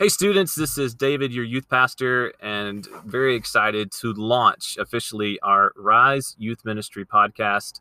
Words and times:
Hey, 0.00 0.08
students, 0.08 0.54
this 0.54 0.78
is 0.78 0.94
David, 0.94 1.30
your 1.30 1.44
youth 1.44 1.68
pastor, 1.68 2.32
and 2.40 2.88
very 3.04 3.36
excited 3.36 3.92
to 4.00 4.14
launch 4.14 4.78
officially 4.78 5.38
our 5.40 5.72
Rise 5.76 6.34
Youth 6.38 6.64
Ministry 6.64 7.04
podcast 7.04 7.80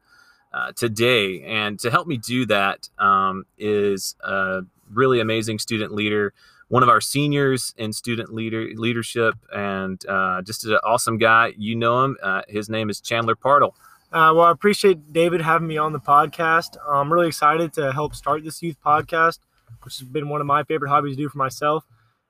uh, 0.51 0.73
today. 0.73 1.41
And 1.43 1.79
to 1.79 1.89
help 1.89 2.07
me 2.07 2.17
do 2.17 2.45
that 2.47 2.89
um, 2.99 3.45
is 3.57 4.17
a 4.19 4.63
really 4.91 5.21
amazing 5.21 5.59
student 5.59 5.93
leader, 5.93 6.33
one 6.67 6.83
of 6.83 6.89
our 6.89 6.99
seniors 6.99 7.73
in 7.77 7.93
student 7.93 8.33
leader 8.33 8.67
leadership, 8.75 9.35
and 9.55 10.05
uh, 10.05 10.41
just 10.41 10.65
an 10.65 10.77
awesome 10.83 11.19
guy. 11.19 11.53
You 11.57 11.77
know 11.77 12.03
him. 12.03 12.17
Uh, 12.21 12.41
his 12.49 12.67
name 12.67 12.89
is 12.89 12.99
Chandler 12.99 13.37
Partle. 13.37 13.75
Uh, 14.11 14.35
well, 14.35 14.41
I 14.41 14.51
appreciate 14.51 15.13
David 15.13 15.39
having 15.39 15.69
me 15.69 15.77
on 15.77 15.93
the 15.93 16.01
podcast. 16.01 16.75
I'm 16.85 17.13
really 17.13 17.27
excited 17.29 17.71
to 17.75 17.93
help 17.93 18.13
start 18.13 18.43
this 18.43 18.61
youth 18.61 18.75
podcast, 18.85 19.39
which 19.83 19.99
has 19.99 20.07
been 20.09 20.27
one 20.27 20.41
of 20.41 20.47
my 20.47 20.65
favorite 20.65 20.89
hobbies 20.89 21.15
to 21.15 21.23
do 21.23 21.29
for 21.29 21.37
myself 21.37 21.85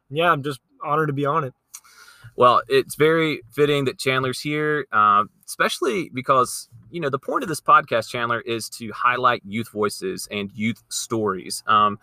yeah, 0.10 0.32
I'm 0.32 0.44
just 0.44 0.60
honored 0.84 1.08
to 1.08 1.14
be 1.14 1.26
on 1.26 1.44
it. 1.44 1.54
Well, 2.36 2.62
it's 2.70 2.96
very 2.96 3.42
fitting 3.52 3.86
that 3.86 4.00
Chandler's 4.00 4.40
here, 4.40 4.86
uh, 4.92 5.26
especially 5.46 6.10
because 6.14 6.70
you 6.90 7.02
know 7.02 7.10
the 7.10 7.20
point 7.20 7.44
of 7.44 7.50
this 7.50 7.62
podcast, 7.62 8.10
Chandler, 8.10 8.42
is 8.42 8.70
to 8.70 8.92
highlight 8.92 9.42
youth 9.46 9.70
voices 9.70 10.28
and 10.32 10.50
youth 10.54 10.82
stories. 10.90 11.64
Um, 11.68 12.00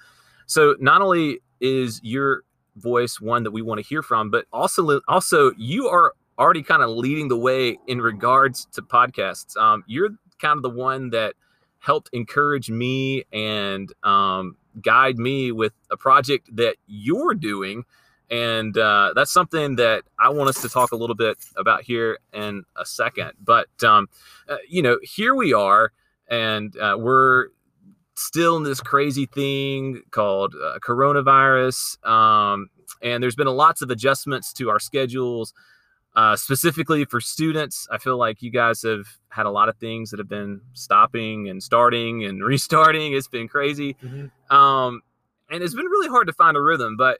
so 0.46 0.76
not 0.78 1.00
only 1.00 1.40
is 1.60 2.00
your 2.02 2.42
voice 2.76 3.20
one 3.20 3.44
that 3.44 3.50
we 3.50 3.62
want 3.62 3.78
to 3.78 3.86
hear 3.86 4.02
from, 4.02 4.30
but 4.30 4.46
also 4.52 5.00
also 5.08 5.52
you 5.56 5.88
are 5.88 6.12
already 6.38 6.62
kind 6.62 6.82
of 6.82 6.90
leading 6.90 7.28
the 7.28 7.36
way 7.36 7.78
in 7.86 8.00
regards 8.00 8.66
to 8.72 8.82
podcasts. 8.82 9.56
Um, 9.56 9.84
you're 9.86 10.10
kind 10.38 10.56
of 10.58 10.62
the 10.62 10.70
one 10.70 11.10
that 11.10 11.34
helped 11.78 12.10
encourage 12.12 12.70
me 12.70 13.24
and 13.32 13.92
um, 14.02 14.56
guide 14.82 15.18
me 15.18 15.52
with 15.52 15.72
a 15.90 15.96
project 15.96 16.54
that 16.56 16.76
you're 16.86 17.34
doing. 17.34 17.84
And 18.28 18.76
uh, 18.76 19.12
that's 19.14 19.32
something 19.32 19.76
that 19.76 20.02
I 20.18 20.30
want 20.30 20.48
us 20.48 20.60
to 20.62 20.68
talk 20.68 20.90
a 20.90 20.96
little 20.96 21.14
bit 21.14 21.38
about 21.56 21.82
here 21.82 22.18
in 22.32 22.64
a 22.76 22.84
second. 22.84 23.32
But, 23.40 23.68
um, 23.84 24.08
uh, 24.48 24.56
you 24.68 24.82
know, 24.82 24.98
here 25.02 25.34
we 25.34 25.52
are, 25.52 25.92
and 26.28 26.76
uh, 26.78 26.96
we're 26.98 27.48
still 28.16 28.56
in 28.56 28.64
this 28.64 28.80
crazy 28.80 29.26
thing 29.26 30.02
called 30.10 30.54
uh, 30.54 30.78
coronavirus. 30.80 32.04
Um, 32.04 32.68
and 33.02 33.22
there's 33.22 33.36
been 33.36 33.46
lots 33.46 33.82
of 33.82 33.90
adjustments 33.90 34.52
to 34.54 34.70
our 34.70 34.80
schedules 34.80 35.52
uh, 36.16 36.34
specifically 36.34 37.04
for 37.04 37.20
students, 37.20 37.86
I 37.90 37.98
feel 37.98 38.16
like 38.16 38.40
you 38.40 38.50
guys 38.50 38.82
have 38.82 39.06
had 39.28 39.44
a 39.44 39.50
lot 39.50 39.68
of 39.68 39.76
things 39.76 40.10
that 40.10 40.18
have 40.18 40.28
been 40.28 40.62
stopping 40.72 41.48
and 41.50 41.62
starting 41.62 42.24
and 42.24 42.42
restarting. 42.44 43.12
It's 43.12 43.28
been 43.28 43.48
crazy. 43.48 43.94
Mm-hmm. 44.02 44.56
Um, 44.56 45.02
and 45.50 45.62
it's 45.62 45.74
been 45.74 45.86
really 45.86 46.08
hard 46.08 46.26
to 46.26 46.32
find 46.32 46.56
a 46.56 46.60
rhythm. 46.60 46.96
But 46.96 47.18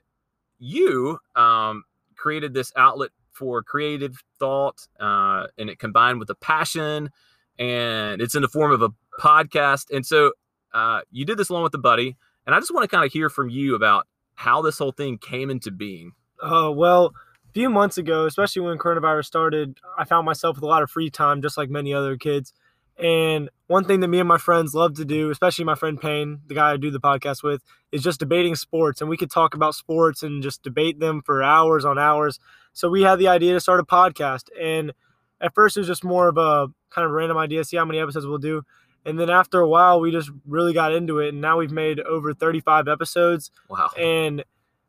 you 0.57 1.19
um, 1.35 1.83
created 2.15 2.55
this 2.55 2.73
outlet 2.75 3.11
for 3.31 3.61
creative 3.61 4.17
thought 4.39 4.87
uh, 4.99 5.45
and 5.59 5.69
it 5.69 5.77
combined 5.77 6.19
with 6.19 6.31
a 6.31 6.35
passion 6.35 7.11
and 7.59 8.19
it's 8.19 8.33
in 8.33 8.41
the 8.41 8.47
form 8.47 8.71
of 8.71 8.81
a 8.81 8.89
podcast. 9.19 9.95
And 9.95 10.03
so 10.03 10.31
uh, 10.73 11.01
you 11.11 11.23
did 11.23 11.37
this 11.37 11.49
along 11.49 11.63
with 11.63 11.73
a 11.75 11.79
buddy. 11.79 12.17
And 12.47 12.55
I 12.55 12.59
just 12.59 12.73
want 12.73 12.83
to 12.83 12.87
kind 12.87 13.05
of 13.05 13.11
hear 13.11 13.29
from 13.29 13.49
you 13.49 13.75
about 13.75 14.07
how 14.33 14.63
this 14.63 14.79
whole 14.79 14.91
thing 14.91 15.19
came 15.19 15.51
into 15.51 15.69
being. 15.69 16.13
Oh, 16.41 16.71
well, 16.71 17.13
few 17.53 17.69
months 17.69 17.97
ago, 17.97 18.25
especially 18.25 18.61
when 18.61 18.77
coronavirus 18.77 19.25
started, 19.25 19.77
I 19.97 20.05
found 20.05 20.25
myself 20.25 20.57
with 20.57 20.63
a 20.63 20.67
lot 20.67 20.83
of 20.83 20.91
free 20.91 21.09
time, 21.09 21.41
just 21.41 21.57
like 21.57 21.69
many 21.69 21.93
other 21.93 22.17
kids. 22.17 22.53
And 22.99 23.49
one 23.67 23.85
thing 23.85 23.99
that 23.99 24.07
me 24.07 24.19
and 24.19 24.27
my 24.27 24.37
friends 24.37 24.73
love 24.73 24.95
to 24.95 25.05
do, 25.05 25.29
especially 25.29 25.65
my 25.65 25.75
friend 25.75 25.99
Payne, 25.99 26.41
the 26.47 26.55
guy 26.55 26.71
I 26.71 26.77
do 26.77 26.89
the 26.89 26.99
podcast 26.99 27.43
with, 27.43 27.61
is 27.91 28.01
just 28.01 28.19
debating 28.19 28.55
sports. 28.55 29.01
And 29.01 29.09
we 29.09 29.17
could 29.17 29.29
talk 29.29 29.53
about 29.53 29.75
sports 29.75 30.23
and 30.23 30.41
just 30.41 30.63
debate 30.63 30.99
them 30.99 31.21
for 31.21 31.43
hours 31.43 31.85
on 31.85 31.99
hours. 31.99 32.39
So 32.73 32.89
we 32.89 33.03
had 33.03 33.19
the 33.19 33.27
idea 33.27 33.53
to 33.53 33.59
start 33.59 33.79
a 33.79 33.83
podcast. 33.83 34.45
And 34.59 34.93
at 35.39 35.53
first, 35.53 35.77
it 35.77 35.81
was 35.81 35.87
just 35.87 36.03
more 36.03 36.27
of 36.27 36.37
a 36.37 36.67
kind 36.89 37.05
of 37.05 37.11
random 37.11 37.37
idea, 37.37 37.63
see 37.63 37.77
how 37.77 37.85
many 37.85 37.99
episodes 37.99 38.25
we'll 38.25 38.39
do. 38.39 38.63
And 39.05 39.19
then 39.19 39.29
after 39.29 39.59
a 39.59 39.69
while, 39.69 40.01
we 40.01 40.11
just 40.11 40.31
really 40.45 40.73
got 40.73 40.93
into 40.93 41.19
it. 41.19 41.29
And 41.29 41.39
now 41.39 41.57
we've 41.57 41.71
made 41.71 41.99
over 41.99 42.33
35 42.33 42.87
episodes. 42.87 43.51
Wow. 43.69 43.89
And 43.97 44.43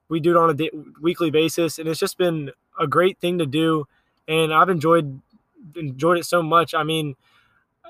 we 0.08 0.20
do 0.20 0.30
it 0.30 0.36
on 0.36 0.50
a 0.50 0.54
day, 0.54 0.70
weekly 1.00 1.30
basis, 1.30 1.78
and 1.78 1.88
it's 1.88 2.00
just 2.00 2.18
been 2.18 2.50
a 2.78 2.86
great 2.86 3.18
thing 3.18 3.38
to 3.38 3.46
do. 3.46 3.86
And 4.26 4.52
I've 4.52 4.68
enjoyed 4.68 5.20
enjoyed 5.76 6.18
it 6.18 6.24
so 6.24 6.42
much. 6.42 6.74
I 6.74 6.82
mean, 6.82 7.14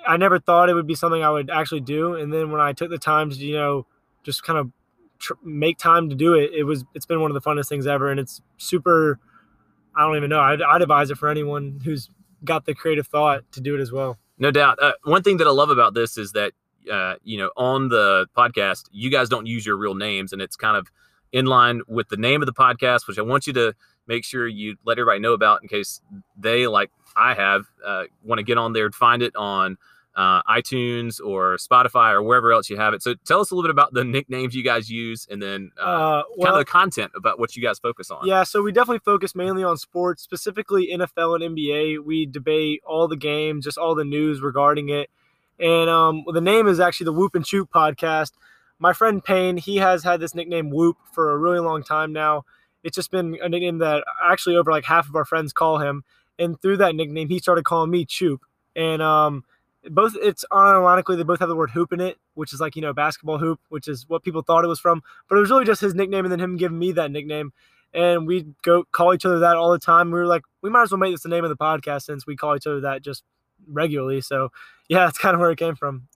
I 0.06 0.16
never 0.16 0.38
thought 0.38 0.68
it 0.68 0.74
would 0.74 0.86
be 0.86 0.94
something 0.94 1.22
I 1.22 1.30
would 1.30 1.50
actually 1.50 1.80
do, 1.80 2.14
and 2.14 2.32
then 2.32 2.50
when 2.50 2.60
I 2.60 2.72
took 2.72 2.90
the 2.90 2.98
time 2.98 3.30
to 3.30 3.36
you 3.36 3.56
know 3.56 3.86
just 4.22 4.42
kind 4.42 4.58
of 4.58 4.70
tr- 5.18 5.34
make 5.44 5.78
time 5.78 6.08
to 6.10 6.16
do 6.16 6.34
it, 6.34 6.52
it 6.52 6.64
was 6.64 6.84
it's 6.94 7.06
been 7.06 7.20
one 7.20 7.30
of 7.30 7.34
the 7.34 7.48
funnest 7.48 7.68
things 7.68 7.86
ever, 7.86 8.10
and 8.10 8.20
it's 8.20 8.40
super. 8.56 9.18
I 9.96 10.06
don't 10.06 10.16
even 10.16 10.30
know. 10.30 10.40
I'd, 10.40 10.62
I'd 10.62 10.82
advise 10.82 11.10
it 11.10 11.18
for 11.18 11.28
anyone 11.28 11.80
who's 11.84 12.08
got 12.44 12.66
the 12.66 12.74
creative 12.74 13.08
thought 13.08 13.50
to 13.52 13.60
do 13.60 13.74
it 13.74 13.80
as 13.80 13.90
well. 13.90 14.16
No 14.38 14.52
doubt. 14.52 14.80
Uh, 14.80 14.92
one 15.02 15.24
thing 15.24 15.38
that 15.38 15.48
I 15.48 15.50
love 15.50 15.70
about 15.70 15.94
this 15.94 16.16
is 16.16 16.32
that 16.32 16.52
uh, 16.90 17.14
you 17.24 17.38
know 17.38 17.50
on 17.56 17.88
the 17.88 18.26
podcast, 18.36 18.84
you 18.92 19.10
guys 19.10 19.28
don't 19.28 19.46
use 19.46 19.66
your 19.66 19.76
real 19.76 19.94
names, 19.94 20.32
and 20.32 20.40
it's 20.40 20.56
kind 20.56 20.76
of 20.76 20.88
in 21.32 21.46
line 21.46 21.82
with 21.86 22.08
the 22.08 22.16
name 22.16 22.42
of 22.42 22.46
the 22.46 22.52
podcast, 22.52 23.06
which 23.06 23.18
I 23.18 23.22
want 23.22 23.46
you 23.46 23.52
to 23.54 23.74
make 24.06 24.24
sure 24.24 24.46
you 24.46 24.76
let 24.84 24.98
everybody 24.98 25.20
know 25.20 25.32
about 25.32 25.62
in 25.62 25.68
case 25.68 26.00
they, 26.36 26.66
like 26.66 26.90
I 27.16 27.34
have, 27.34 27.66
uh, 27.84 28.04
want 28.22 28.38
to 28.38 28.42
get 28.42 28.58
on 28.58 28.72
there 28.72 28.86
and 28.86 28.94
find 28.94 29.22
it 29.22 29.36
on 29.36 29.76
uh, 30.18 30.42
iTunes 30.42 31.20
or 31.24 31.56
Spotify 31.56 32.12
or 32.12 32.22
wherever 32.22 32.52
else 32.52 32.68
you 32.68 32.76
have 32.76 32.92
it. 32.92 33.02
So 33.02 33.14
tell 33.24 33.40
us 33.40 33.52
a 33.52 33.54
little 33.54 33.68
bit 33.68 33.70
about 33.70 33.94
the 33.94 34.02
nicknames 34.02 34.52
you 34.52 34.64
guys 34.64 34.90
use 34.90 35.28
and 35.30 35.40
then 35.40 35.70
uh, 35.78 35.84
uh 35.84 36.22
well, 36.36 36.46
kind 36.46 36.54
of 36.54 36.66
the 36.66 36.70
content 36.70 37.12
about 37.14 37.38
what 37.38 37.54
you 37.54 37.62
guys 37.62 37.78
focus 37.78 38.10
on. 38.10 38.26
Yeah, 38.26 38.42
so 38.42 38.60
we 38.60 38.72
definitely 38.72 38.98
focus 39.04 39.36
mainly 39.36 39.62
on 39.62 39.76
sports, 39.76 40.22
specifically 40.22 40.88
NFL 40.92 41.40
and 41.40 41.56
NBA. 41.56 42.04
We 42.04 42.26
debate 42.26 42.82
all 42.84 43.06
the 43.06 43.16
games, 43.16 43.64
just 43.64 43.78
all 43.78 43.94
the 43.94 44.04
news 44.04 44.40
regarding 44.40 44.88
it. 44.88 45.08
And 45.60 45.88
um, 45.88 46.24
well, 46.24 46.34
the 46.34 46.40
name 46.40 46.66
is 46.66 46.80
actually 46.80 47.06
the 47.06 47.12
Whoop 47.12 47.36
and 47.36 47.44
Choop 47.44 47.68
podcast 47.68 48.32
my 48.78 48.92
friend 48.92 49.22
Payne, 49.22 49.56
he 49.56 49.76
has 49.76 50.04
had 50.04 50.20
this 50.20 50.34
nickname 50.34 50.70
Whoop 50.70 50.96
for 51.12 51.32
a 51.32 51.38
really 51.38 51.58
long 51.58 51.82
time 51.82 52.12
now. 52.12 52.44
It's 52.84 52.94
just 52.94 53.10
been 53.10 53.36
a 53.42 53.48
nickname 53.48 53.78
that 53.78 54.04
actually 54.22 54.56
over 54.56 54.70
like 54.70 54.84
half 54.84 55.08
of 55.08 55.16
our 55.16 55.24
friends 55.24 55.52
call 55.52 55.78
him. 55.78 56.04
And 56.38 56.60
through 56.60 56.76
that 56.78 56.94
nickname, 56.94 57.28
he 57.28 57.40
started 57.40 57.64
calling 57.64 57.90
me 57.90 58.06
Choop. 58.06 58.38
And 58.76 59.02
um, 59.02 59.44
both 59.90 60.16
it's 60.20 60.44
unironically 60.52 61.16
they 61.16 61.22
both 61.24 61.40
have 61.40 61.48
the 61.48 61.56
word 61.56 61.70
hoop 61.70 61.92
in 61.92 62.00
it, 62.00 62.18
which 62.34 62.52
is 62.52 62.60
like 62.60 62.76
you 62.76 62.82
know 62.82 62.92
basketball 62.92 63.38
hoop, 63.38 63.60
which 63.68 63.88
is 63.88 64.08
what 64.08 64.22
people 64.22 64.42
thought 64.42 64.64
it 64.64 64.68
was 64.68 64.80
from. 64.80 65.02
But 65.28 65.36
it 65.36 65.40
was 65.40 65.50
really 65.50 65.64
just 65.64 65.80
his 65.80 65.94
nickname, 65.94 66.24
and 66.24 66.32
then 66.32 66.40
him 66.40 66.56
giving 66.56 66.78
me 66.78 66.92
that 66.92 67.10
nickname. 67.10 67.52
And 67.92 68.26
we 68.26 68.46
go 68.62 68.84
call 68.92 69.14
each 69.14 69.24
other 69.24 69.38
that 69.40 69.56
all 69.56 69.72
the 69.72 69.78
time. 69.78 70.10
We 70.10 70.18
were 70.18 70.26
like, 70.26 70.42
we 70.62 70.70
might 70.70 70.82
as 70.82 70.90
well 70.90 70.98
make 70.98 71.14
this 71.14 71.22
the 71.22 71.28
name 71.28 71.44
of 71.44 71.50
the 71.50 71.56
podcast 71.56 72.02
since 72.02 72.26
we 72.26 72.36
call 72.36 72.54
each 72.54 72.66
other 72.66 72.80
that 72.82 73.02
just 73.02 73.24
regularly. 73.66 74.20
So 74.20 74.50
yeah, 74.88 75.06
that's 75.06 75.18
kind 75.18 75.34
of 75.34 75.40
where 75.40 75.50
it 75.50 75.58
came 75.58 75.74
from. 75.74 76.08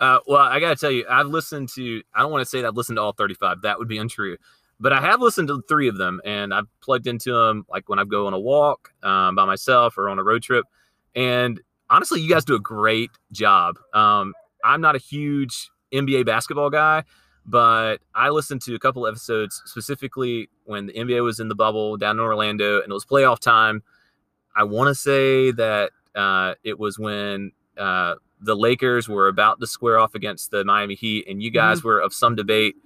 Uh, 0.00 0.20
well, 0.26 0.42
I 0.42 0.60
got 0.60 0.70
to 0.70 0.76
tell 0.76 0.90
you, 0.90 1.04
I've 1.08 1.26
listened 1.26 1.68
to, 1.74 2.02
I 2.14 2.20
don't 2.20 2.30
want 2.30 2.42
to 2.42 2.48
say 2.48 2.60
that 2.60 2.68
I've 2.68 2.76
listened 2.76 2.96
to 2.96 3.02
all 3.02 3.12
35. 3.12 3.62
That 3.62 3.78
would 3.78 3.88
be 3.88 3.98
untrue. 3.98 4.36
But 4.80 4.92
I 4.92 5.00
have 5.00 5.20
listened 5.20 5.48
to 5.48 5.60
three 5.68 5.88
of 5.88 5.96
them 5.96 6.20
and 6.24 6.54
I've 6.54 6.66
plugged 6.80 7.08
into 7.08 7.32
them 7.32 7.66
like 7.68 7.88
when 7.88 7.98
I 7.98 8.04
go 8.04 8.28
on 8.28 8.32
a 8.32 8.38
walk 8.38 8.92
um, 9.02 9.34
by 9.34 9.44
myself 9.44 9.98
or 9.98 10.08
on 10.08 10.18
a 10.20 10.22
road 10.22 10.42
trip. 10.42 10.66
And 11.16 11.60
honestly, 11.90 12.20
you 12.20 12.28
guys 12.28 12.44
do 12.44 12.54
a 12.54 12.60
great 12.60 13.10
job. 13.32 13.76
Um, 13.92 14.34
I'm 14.64 14.80
not 14.80 14.94
a 14.94 14.98
huge 14.98 15.70
NBA 15.92 16.26
basketball 16.26 16.70
guy, 16.70 17.02
but 17.44 17.96
I 18.14 18.28
listened 18.28 18.62
to 18.62 18.74
a 18.76 18.78
couple 18.78 19.04
episodes 19.06 19.62
specifically 19.64 20.48
when 20.64 20.86
the 20.86 20.92
NBA 20.92 21.24
was 21.24 21.40
in 21.40 21.48
the 21.48 21.56
bubble 21.56 21.96
down 21.96 22.16
in 22.16 22.20
Orlando 22.20 22.80
and 22.80 22.90
it 22.90 22.94
was 22.94 23.04
playoff 23.04 23.40
time. 23.40 23.82
I 24.54 24.62
want 24.62 24.88
to 24.88 24.94
say 24.94 25.50
that 25.52 25.90
uh, 26.14 26.54
it 26.62 26.78
was 26.78 27.00
when 27.00 27.50
uh, 27.76 28.14
the 28.40 28.56
Lakers 28.56 29.08
were 29.08 29.28
about 29.28 29.60
to 29.60 29.66
square 29.66 29.98
off 29.98 30.14
against 30.14 30.50
the 30.50 30.64
Miami 30.64 30.94
Heat, 30.94 31.26
and 31.28 31.42
you 31.42 31.50
guys 31.50 31.78
mm-hmm. 31.78 31.88
were 31.88 32.00
of 32.00 32.12
some 32.12 32.34
debate 32.34 32.76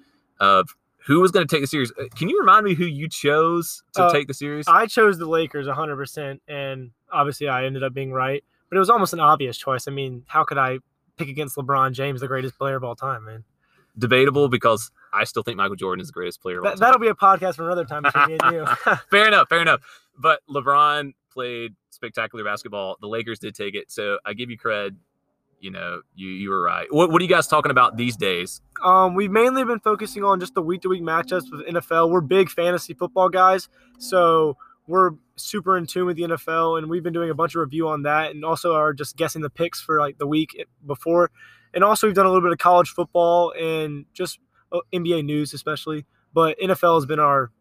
of 0.41 0.75
who 1.07 1.21
was 1.21 1.31
going 1.31 1.47
to 1.47 1.53
take 1.53 1.63
the 1.63 1.67
series. 1.67 1.93
Uh, 1.93 2.05
can 2.15 2.29
you 2.29 2.39
remind 2.39 2.65
me 2.65 2.75
who 2.75 2.85
you 2.85 3.09
chose 3.09 3.82
to 3.94 4.05
uh, 4.05 4.12
take 4.12 4.29
the 4.29 4.35
series? 4.35 4.67
I 4.69 4.87
chose 4.87 5.19
the 5.19 5.26
Lakers 5.26 5.67
100%, 5.67 6.41
and 6.49 6.91
obviously 7.11 7.49
I 7.49 7.65
ended 7.65 7.82
up 7.82 7.93
being 7.93 8.12
right, 8.12 8.43
but 8.69 8.76
it 8.76 8.79
was 8.79 8.91
almost 8.91 9.12
an 9.12 9.21
obvious 9.21 9.56
choice. 9.56 9.88
I 9.88 9.91
mean, 9.91 10.25
how 10.26 10.44
could 10.44 10.59
I 10.59 10.79
pick 11.17 11.29
against 11.29 11.56
LeBron 11.56 11.93
James, 11.93 12.21
the 12.21 12.29
greatest 12.29 12.56
player 12.56 12.76
of 12.76 12.85
all 12.85 12.94
time, 12.94 13.25
man? 13.25 13.44
Debatable 13.99 14.49
because 14.49 14.91
I 15.12 15.25
still 15.25 15.43
think 15.43 15.59
Michael 15.59 15.76
Jordan 15.76 16.00
is 16.00 16.09
the 16.09 16.15
greatest 16.15 16.41
player. 16.41 16.61
That, 16.62 16.79
that'll 16.79 17.00
be 17.00 17.09
a 17.09 17.15
podcast 17.15 17.56
for 17.56 17.67
another 17.67 17.85
time 17.85 18.05
between 18.05 18.29
me 18.29 18.38
and 18.43 18.53
you. 18.55 18.67
fair 19.11 19.29
enough, 19.29 19.49
fair 19.49 19.61
enough. 19.61 19.81
But 20.17 20.41
LeBron 20.49 21.12
played 21.31 21.75
spectacular 21.91 22.44
basketball. 22.44 22.97
The 23.00 23.09
Lakers 23.09 23.38
did 23.38 23.55
take 23.55 23.75
it, 23.75 23.91
so 23.91 24.19
I 24.25 24.32
give 24.32 24.50
you 24.50 24.56
credit 24.56 24.94
you 25.62 25.70
know, 25.70 26.03
you 26.14 26.29
you 26.29 26.50
were 26.50 26.61
right. 26.61 26.87
What 26.91 27.11
what 27.11 27.23
are 27.23 27.25
you 27.25 27.31
guys 27.31 27.47
talking 27.47 27.70
about 27.70 27.97
these 27.97 28.17
days? 28.17 28.61
Um, 28.85 29.14
we've 29.14 29.31
mainly 29.31 29.64
been 29.64 29.79
focusing 29.79 30.25
on 30.25 30.41
just 30.41 30.55
the 30.55 30.62
week 30.62 30.82
to 30.82 30.88
week 30.88 31.03
matchups 31.03 31.50
with 31.50 31.67
NFL. 31.67 32.11
We're 32.11 32.20
big 32.20 32.50
fantasy 32.50 32.94
football 32.94 33.29
guys, 33.29 33.69
so 33.99 34.56
we're 34.88 35.12
super 35.37 35.76
in 35.79 35.87
tune 35.87 36.06
with 36.06 36.17
the 36.17 36.25
NFL, 36.25 36.79
and 36.79 36.91
we've 36.91 37.05
been 37.05 37.12
doing 37.12 37.31
a 37.31 37.35
bunch 37.35 37.55
of 37.55 37.61
review 37.61 37.88
on 37.88 38.03
that, 38.03 38.32
and 38.32 38.44
also 38.44 38.75
are 38.75 38.93
just 38.93 39.17
guessing 39.17 39.41
the 39.41 39.50
picks 39.50 39.81
for 39.81 40.00
like 40.00 40.19
the 40.19 40.26
week 40.26 40.67
before, 40.85 41.31
and 41.73 41.85
also 41.85 42.09
we've 42.09 42.17
done 42.17 42.26
a 42.26 42.29
little 42.29 42.43
bit 42.43 42.53
of 42.53 42.59
college 42.59 42.91
football 42.91 43.53
and 43.59 44.05
just 44.12 44.41
uh, 44.73 44.81
NBA 44.93 45.25
news, 45.25 45.55
especially. 45.55 46.05
But 46.35 46.59
NFL 46.59 46.97
has 46.97 47.06
been 47.06 47.20
our 47.20 47.53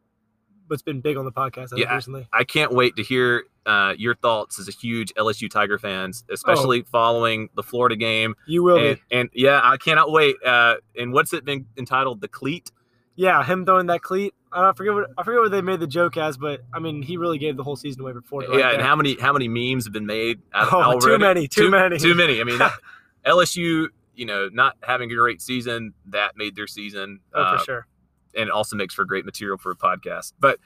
what's 0.72 0.82
been 0.82 1.02
big 1.02 1.18
on 1.18 1.26
the 1.26 1.32
podcast 1.32 1.78
Yeah, 1.78 1.94
recently. 1.94 2.28
I 2.34 2.44
can't 2.44 2.72
wait 2.74 2.96
to 2.96 3.04
hear 3.04 3.44
uh, 3.68 3.94
your 3.98 4.16
thoughts 4.16 4.58
as 4.60 4.68
a 4.68 4.72
huge 4.72 5.14
LSU 5.14 5.48
Tiger 5.52 5.78
fans, 5.78 6.24
especially 6.32 6.82
following 6.84 7.50
the 7.56 7.62
Florida 7.62 7.96
game. 7.96 8.34
You 8.48 8.64
will 8.64 8.78
And, 8.78 8.96
be. 9.10 9.16
and 9.18 9.30
yeah, 9.34 9.62
I 9.64 9.78
cannot 9.78 10.12
wait. 10.12 10.38
Uh, 10.44 10.76
and 10.98 11.14
what's 11.14 11.34
it 11.34 11.46
been 11.46 11.68
entitled? 11.78 12.22
The 12.22 12.28
cleat. 12.28 12.72
Yeah, 13.16 13.44
him 13.44 13.66
throwing 13.66 13.88
that 13.88 14.02
cleat. 14.02 14.34
I 14.54 14.72
forget 14.74 14.94
what 14.94 15.12
I 15.18 15.24
forget 15.24 15.42
what 15.42 15.52
they 15.52 15.62
made 15.62 15.80
the 15.80 15.88
joke 15.88 16.18
as, 16.18 16.38
but 16.38 16.62
I 16.74 16.80
mean 16.80 17.02
he 17.04 17.18
really 17.18 17.38
gave 17.38 17.56
the 17.56 17.64
whole 17.64 17.76
season 17.76 18.02
away 18.02 18.14
for 18.14 18.22
Florida. 18.22 18.52
yeah, 18.58 18.64
right 18.66 18.74
and 18.74 18.80
there. 18.82 18.88
how 18.88 18.96
many 18.96 19.18
how 19.20 19.32
many 19.34 19.48
memes 19.48 19.86
have 19.86 19.94
been 19.94 20.06
made? 20.08 20.40
out- 20.54 20.70
Oh, 20.72 21.00
too 21.00 21.18
many, 21.20 21.48
too 21.48 21.70
many. 21.70 21.98
too 22.00 22.16
many. 22.16 22.42
I 22.42 22.44
mean, 22.46 22.58
that- 22.58 22.74
LSU, 23.26 23.88
you 24.16 24.26
know, 24.26 24.50
not 24.52 24.76
having 24.82 25.12
a 25.12 25.16
great 25.16 25.42
season 25.42 25.94
that 26.08 26.36
made 26.36 26.56
their 26.56 26.68
season. 26.68 27.20
oh, 27.34 27.42
uh, 27.42 27.58
for 27.58 27.64
sure. 27.66 27.88
And 28.36 28.48
it 28.48 28.52
also 28.52 28.76
makes 28.76 28.94
for 28.94 29.06
great 29.06 29.26
material 29.26 29.58
for 29.58 29.72
a 29.72 29.76
podcast. 29.76 30.34
But 30.40 30.60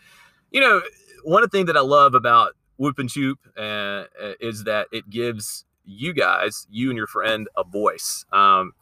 you 0.51 0.61
know, 0.61 0.81
one 1.23 1.47
thing 1.49 1.65
that 1.65 1.77
I 1.77 1.81
love 1.81 2.15
about 2.15 2.53
Whoop 2.77 2.99
and 2.99 3.09
Choop 3.09 3.35
uh, 3.57 4.05
is 4.39 4.63
that 4.65 4.87
it 4.91 5.09
gives 5.09 5.65
you 5.85 6.13
guys, 6.13 6.67
you 6.69 6.89
and 6.89 6.97
your 6.97 7.07
friend, 7.07 7.47
a 7.55 7.63
voice. 7.63 8.25
Um, 8.31 8.73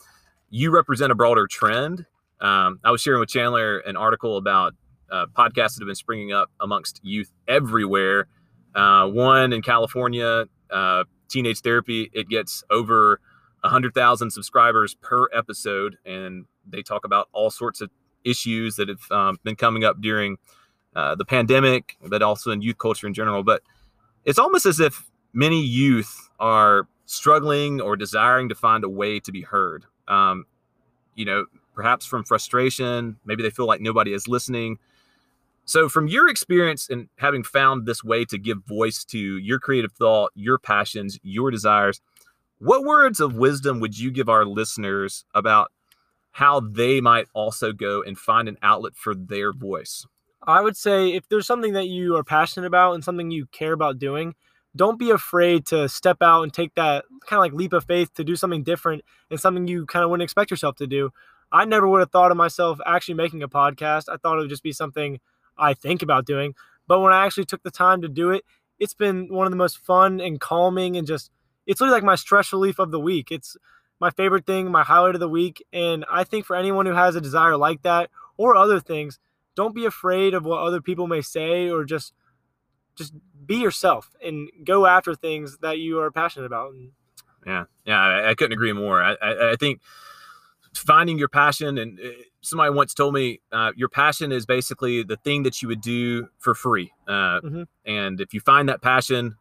you 0.50 0.71
represent 0.71 1.12
a 1.12 1.15
broader 1.15 1.47
trend. 1.47 2.06
Um, 2.39 2.80
I 2.83 2.91
was 2.91 3.01
sharing 3.01 3.19
with 3.19 3.30
Chandler 3.30 3.80
an 3.80 3.95
article 3.95 4.38
about 4.38 4.74
uh, 5.12 5.25
podcasts 5.27 5.75
that 5.75 5.81
have 5.81 5.88
been 5.88 5.95
springing 5.95 6.33
up 6.33 6.50
amongst 6.59 7.00
youth 7.03 7.31
everywhere. 7.47 8.27
Uh, 8.75 9.07
one 9.07 9.53
in 9.53 9.62
California, 9.62 10.45
uh, 10.71 11.03
Teenage 11.29 11.62
Therapy, 11.62 12.09
it 12.13 12.27
gets 12.29 12.63
over 12.69 13.19
100,000 13.62 14.31
subscribers 14.31 14.95
per 14.95 15.27
episode, 15.33 15.97
and 16.06 16.45
they 16.68 16.81
talk 16.81 17.06
about 17.06 17.29
all 17.31 17.50
sorts 17.50 17.81
of 17.81 17.89
issues 18.23 18.75
that 18.75 18.89
have 18.89 19.11
um, 19.11 19.39
been 19.43 19.55
coming 19.55 19.83
up 19.83 20.01
during 20.01 20.37
uh, 20.95 21.15
the 21.15 21.25
pandemic, 21.25 21.97
but 22.07 22.21
also 22.21 22.51
in 22.51 22.61
youth 22.61 22.77
culture 22.77 23.07
in 23.07 23.13
general. 23.13 23.43
But 23.43 23.61
it's 24.25 24.39
almost 24.39 24.65
as 24.65 24.79
if 24.79 25.09
many 25.33 25.61
youth 25.61 26.29
are 26.39 26.87
struggling 27.05 27.81
or 27.81 27.95
desiring 27.95 28.49
to 28.49 28.55
find 28.55 28.83
a 28.83 28.89
way 28.89 29.19
to 29.19 29.31
be 29.31 29.41
heard. 29.41 29.85
Um, 30.07 30.45
you 31.15 31.25
know, 31.25 31.45
perhaps 31.73 32.05
from 32.05 32.23
frustration, 32.23 33.17
maybe 33.25 33.43
they 33.43 33.49
feel 33.49 33.67
like 33.67 33.81
nobody 33.81 34.13
is 34.13 34.27
listening. 34.27 34.77
So, 35.65 35.87
from 35.87 36.07
your 36.07 36.27
experience 36.27 36.89
and 36.89 37.07
having 37.17 37.43
found 37.43 37.85
this 37.85 38.03
way 38.03 38.25
to 38.25 38.37
give 38.37 38.57
voice 38.65 39.05
to 39.05 39.17
your 39.17 39.59
creative 39.59 39.93
thought, 39.93 40.31
your 40.35 40.57
passions, 40.59 41.19
your 41.23 41.51
desires, 41.51 42.01
what 42.59 42.83
words 42.83 43.19
of 43.19 43.35
wisdom 43.35 43.79
would 43.79 43.97
you 43.97 44.11
give 44.11 44.27
our 44.27 44.45
listeners 44.45 45.25
about 45.33 45.71
how 46.33 46.59
they 46.59 47.00
might 47.00 47.27
also 47.33 47.71
go 47.71 48.01
and 48.01 48.18
find 48.18 48.47
an 48.47 48.57
outlet 48.62 48.95
for 48.95 49.15
their 49.15 49.53
voice? 49.53 50.06
I 50.45 50.62
would 50.62 50.75
say 50.75 51.13
if 51.13 51.30
there's 51.30 51.47
something 51.47 51.74
that 51.74 51.88
you 51.88 52.15
are 52.18 52.24
passionate 52.24 52.68
about 52.68 52.94
and 52.94 53.03
something 53.03 53.31
you 53.31 53.45
care 53.47 53.71
about 53.71 54.00
doing, 54.00 54.35
don't 54.75 55.00
be 55.00 55.12
afraid 55.12 55.65
to 55.68 55.88
step 55.88 56.18
out 56.21 56.41
and 56.41 56.51
take 56.51 56.74
that 56.74 57.06
kind 57.27 57.38
of 57.38 57.44
like 57.44 57.53
leap 57.53 57.71
of 57.71 57.85
faith 57.85 58.13
to 58.15 58.24
do 58.24 58.35
something 58.35 58.63
different 58.63 59.03
and 59.30 59.39
something 59.39 59.68
you 59.68 59.85
kind 59.85 60.03
of 60.03 60.09
wouldn't 60.09 60.24
expect 60.24 60.50
yourself 60.50 60.75
to 60.77 60.88
do. 60.88 61.12
I 61.51 61.65
never 61.65 61.88
would 61.88 62.00
have 62.00 62.12
thought 62.12 62.31
of 62.31 62.38
myself 62.38 62.79
actually 62.86 63.13
making 63.13 63.44
a 63.44 63.47
podcast. 63.47 64.06
I 64.12 64.18
thought 64.18 64.38
it 64.38 64.41
would 64.41 64.50
just 64.50 64.63
be 64.63 64.71
something 64.71 65.19
I 65.56 65.75
think 65.75 66.01
about 66.01 66.25
doing. 66.25 66.56
But 66.88 67.00
when 67.00 67.13
I 67.13 67.25
actually 67.25 67.45
took 67.45 67.62
the 67.62 67.71
time 67.71 68.01
to 68.01 68.09
do 68.09 68.31
it, 68.31 68.44
it's 68.79 68.95
been 68.95 69.31
one 69.31 69.45
of 69.45 69.51
the 69.51 69.57
most 69.57 69.77
fun 69.77 70.19
and 70.19 70.39
calming 70.39 70.97
and 70.97 71.06
just 71.06 71.29
it's 71.68 71.79
really 71.79 71.94
like 71.94 72.03
my 72.03 72.15
stress 72.15 72.51
relief 72.51 72.79
of 72.79 72.89
the 72.89 73.00
week. 73.00 73.31
It's 73.31 73.56
my 74.03 74.09
favorite 74.09 74.45
thing, 74.45 74.69
my 74.69 74.83
highlight 74.83 75.15
of 75.15 75.21
the 75.21 75.29
week. 75.29 75.65
And 75.71 76.03
I 76.11 76.25
think 76.25 76.45
for 76.45 76.57
anyone 76.57 76.85
who 76.85 76.94
has 76.94 77.15
a 77.15 77.21
desire 77.21 77.55
like 77.55 77.83
that 77.83 78.09
or 78.35 78.53
other 78.53 78.81
things, 78.81 79.17
don't 79.55 79.73
be 79.73 79.85
afraid 79.85 80.33
of 80.33 80.44
what 80.44 80.59
other 80.61 80.81
people 80.81 81.07
may 81.07 81.21
say 81.21 81.69
or 81.69 81.85
just 81.85 82.13
just 82.95 83.13
be 83.45 83.55
yourself 83.55 84.11
and 84.21 84.50
go 84.65 84.85
after 84.85 85.15
things 85.15 85.57
that 85.59 85.79
you 85.79 86.00
are 86.01 86.11
passionate 86.11 86.45
about. 86.45 86.73
Yeah, 87.47 87.63
yeah, 87.85 88.00
I, 88.00 88.29
I 88.31 88.35
couldn't 88.35 88.51
agree 88.51 88.73
more. 88.73 89.01
I, 89.01 89.13
I, 89.21 89.51
I 89.51 89.55
think 89.55 89.79
finding 90.75 91.17
your 91.17 91.29
passion, 91.29 91.77
and 91.77 92.00
uh, 92.00 92.09
somebody 92.41 92.73
once 92.73 92.94
told 92.94 93.13
me, 93.13 93.39
uh, 93.53 93.71
your 93.75 93.89
passion 93.89 94.31
is 94.33 94.45
basically 94.45 95.01
the 95.03 95.17
thing 95.17 95.44
that 95.44 95.61
you 95.61 95.67
would 95.69 95.81
do 95.81 96.27
for 96.39 96.53
free. 96.53 96.91
Uh, 97.07 97.39
Mhm. 97.41 97.67
And 97.85 98.21
if 98.21 98.33
you 98.33 98.41
find 98.41 98.67
that 98.69 98.81
passion 98.81 99.38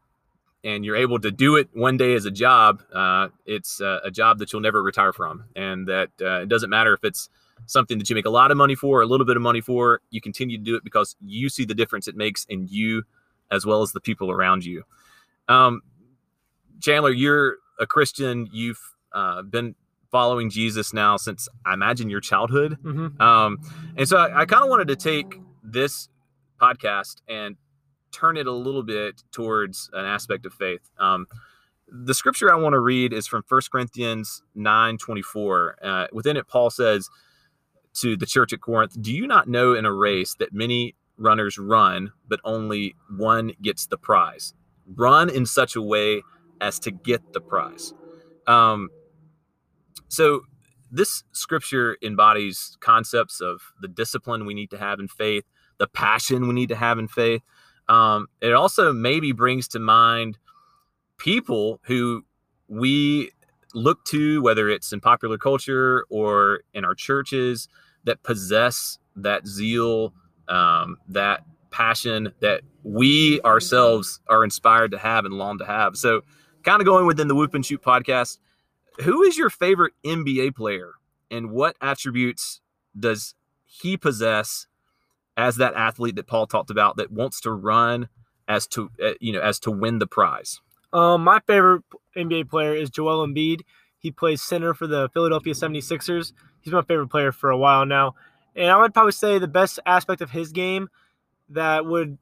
and 0.65 0.85
you're 0.85 0.97
able 0.97 1.19
to 1.19 1.31
do 1.31 1.57
it 1.57 1.69
one 1.73 1.97
day 1.97 2.15
as 2.15 2.25
a 2.25 2.31
job, 2.31 2.83
uh, 2.93 3.29
it's 3.47 3.81
uh, 3.81 4.01
a 4.05 4.11
job 4.11 4.39
that 4.39 4.53
you'll 4.53 4.63
never 4.63 4.83
retire 4.83 5.13
from, 5.13 5.45
and 5.57 5.89
that 5.89 6.11
uh, 6.21 6.41
it 6.43 6.49
doesn't 6.49 6.71
matter 6.71 6.95
if 6.95 7.05
it's 7.05 7.29
something 7.67 7.99
that 7.99 8.09
you 8.11 8.17
make 8.17 8.27
a 8.27 8.31
lot 8.31 8.51
of 8.51 8.57
money 8.57 8.75
for, 8.75 8.99
or 8.99 9.03
a 9.03 9.07
little 9.07 9.27
bit 9.27 9.37
of 9.37 9.43
money 9.43 9.61
for. 9.61 10.01
You 10.11 10.21
continue 10.21 10.59
to 10.59 10.65
do 10.65 10.77
it 10.77 10.85
because 10.85 11.17
you 11.25 11.49
see 11.49 11.65
the 11.65 11.75
difference 11.75 12.09
it 12.09 12.17
makes 12.17 12.45
in 12.47 12.67
you 12.69 13.05
as 13.51 13.67
well 13.67 13.83
as 13.83 13.93
the 13.93 14.01
people 14.01 14.31
around 14.31 14.65
you. 14.65 14.83
Um, 15.49 15.83
Chandler, 16.81 17.11
you're 17.11 17.59
a 17.79 17.87
Christian. 17.87 18.49
You've 18.53 18.81
uh, 19.13 19.43
been 19.43 19.75
following 20.11 20.51
Jesus 20.51 20.93
now 20.93 21.17
since 21.17 21.49
I 21.65 21.75
imagine 21.75 22.11
your 22.11 22.21
childhood. 22.21 22.79
Mhm. 22.83 23.21
Um, 23.21 23.59
and 23.97 24.09
so 24.09 24.19
I, 24.19 24.43
I 24.43 24.45
kind 24.45 24.63
of 24.63 24.69
wanted 24.69 24.89
to 24.89 24.97
take 24.97 25.39
this 25.63 26.09
podcast 26.61 27.17
and 27.29 27.57
turn 28.13 28.37
it 28.37 28.47
a 28.47 28.53
little 28.53 28.83
bit 28.83 29.23
towards 29.33 29.91
an 29.93 30.05
aspect 30.05 30.47
of 30.47 30.55
faith. 30.55 30.89
Um, 30.99 31.27
the 31.89 32.15
scripture 32.15 32.53
I 32.53 32.57
want 32.57 32.73
to 32.73 32.81
read 32.81 33.13
is 33.13 33.27
from 33.27 33.43
1 33.49 33.61
Corinthians 33.71 34.43
9 34.55 34.99
24. 34.99 35.77
Uh, 35.83 36.07
within 36.13 36.37
it, 36.37 36.49
Paul 36.49 36.71
says 36.71 37.09
to 37.95 38.17
the 38.17 38.27
church 38.27 38.53
at 38.53 38.61
Corinth, 38.61 39.01
Do 39.01 39.13
you 39.13 39.27
not 39.27 39.49
know 39.49 39.75
in 39.75 39.85
a 39.85 39.93
race 39.93 40.35
that 40.39 40.53
many 40.53 40.95
runners 41.19 41.59
run, 41.59 42.13
but 42.29 42.41
only 42.45 42.95
one 43.17 43.53
gets 43.61 43.87
the 43.87 43.99
prize? 43.99 44.55
Run 44.87 45.29
in 45.29 45.45
such 45.45 45.77
a 45.77 45.83
way 45.83 46.23
as 46.61 46.79
to 46.81 46.91
get 46.91 47.33
the 47.33 47.41
prize. 47.41 47.93
Um, 48.47 48.89
so, 50.09 50.43
this 50.91 51.25
scripture 51.33 51.97
embodies 52.03 52.77
concepts 52.81 53.41
of 53.41 53.61
the 53.81 53.89
discipline 53.89 54.45
we 54.45 54.53
need 54.53 54.71
to 54.71 54.79
have 54.79 55.01
in 55.01 55.09
faith, 55.09 55.45
the 55.79 55.87
passion 55.87 56.47
we 56.47 56.55
need 56.55 56.69
to 56.69 56.77
have 56.77 56.99
in 56.99 57.09
faith. 57.09 57.43
Um, 57.93 58.29
it 58.41 58.55
also 58.55 58.91
maybe 58.91 59.33
brings 59.33 59.69
to 59.69 59.79
mind 59.79 60.39
people 61.19 61.79
who 61.83 62.25
we 62.69 63.33
look 63.75 64.03
to, 64.07 64.41
whether 64.41 64.71
it's 64.71 64.95
in 64.95 65.01
popular 65.01 65.37
culture 65.37 66.07
or 66.09 66.61
in 66.73 66.87
our 66.87 66.95
churches, 66.95 67.69
that 68.05 68.23
possess 68.23 68.99
that 69.17 69.47
zeal, 69.47 70.15
um, 70.49 70.97
that 71.09 71.45
passion 71.71 72.33
that 72.41 72.63
we 72.83 73.43
ourselves 73.43 74.21
are 74.31 74.43
inspired 74.43 74.91
to 74.93 74.99
have 74.99 75.27
and 75.27 75.35
long 75.35 75.59
to 75.59 75.67
have. 75.67 75.99
So, 75.99 76.23
kind 76.63 76.81
of 76.81 76.87
going 76.87 77.07
within 77.07 77.29
the 77.29 77.35
Whoop 77.35 77.53
and 77.53 77.63
Choop 77.63 77.83
podcast, 77.83 78.39
who 79.03 79.23
is 79.23 79.37
your 79.37 79.51
favorite 79.51 79.93
NBA 80.03 80.55
player 80.55 80.93
and 81.31 81.51
what 81.51 81.77
attributes 81.83 82.63
does 82.99 83.35
he 83.67 83.99
possess 83.99 84.67
as 85.37 85.57
that 85.57 85.75
athlete 85.75 86.17
that 86.17 86.27
Paul 86.27 86.47
talked 86.47 86.71
about 86.71 86.97
that 86.97 87.11
wants 87.11 87.41
to 87.43 87.53
run 87.53 88.09
as 88.49 88.67
to 88.69 88.91
uh, 89.03 89.13
you 89.21 89.33
know 89.33 89.41
as 89.41 89.59
to 89.61 89.71
win 89.71 89.99
the 89.99 90.07
prize? 90.07 90.61
Um, 90.93 91.25
my 91.25 91.41
favorite 91.47 91.85
NBA 92.17 92.51
player 92.51 92.75
is 92.75 92.91
Joel 92.91 93.27
Embiid. 93.27 93.63
He 93.99 94.11
plays 94.11 94.43
center 94.43 94.75
for 94.75 94.87
the 94.87 95.09
Philadelphia 95.15 95.55
76ers. 95.55 96.33
He's 96.61 96.73
my 96.73 96.83
favorite 96.83 97.09
player 97.09 97.33
for 97.33 97.51
a 97.51 97.57
while 97.57 97.87
now. 97.87 98.15
And 98.55 98.71
I 98.71 98.77
would 98.81 98.93
probably 98.93 99.13
say 99.13 99.39
the 99.39 99.49
best 99.49 99.79
aspect 99.87 100.21
of 100.21 100.31
his 100.31 100.53
game 100.53 100.89
that 101.49 101.87
would 101.87 102.19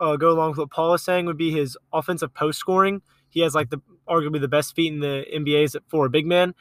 uh, 0.00 0.16
go 0.16 0.30
along 0.30 0.50
with 0.50 0.58
what 0.58 0.70
Paul 0.70 0.94
is 0.94 1.02
saying 1.02 1.26
would 1.26 1.36
be 1.36 1.50
his 1.50 1.76
offensive 1.92 2.32
post 2.32 2.58
scoring. 2.58 3.02
He 3.28 3.40
has 3.40 3.54
like 3.54 3.70
the 3.70 3.80
arguably 4.08 4.40
the 4.40 4.48
best 4.48 4.74
feet 4.74 4.92
in 4.92 5.00
the 5.00 5.24
NBA 5.34 5.76
for 5.88 6.06
a 6.06 6.10
big 6.10 6.26
man. 6.26 6.54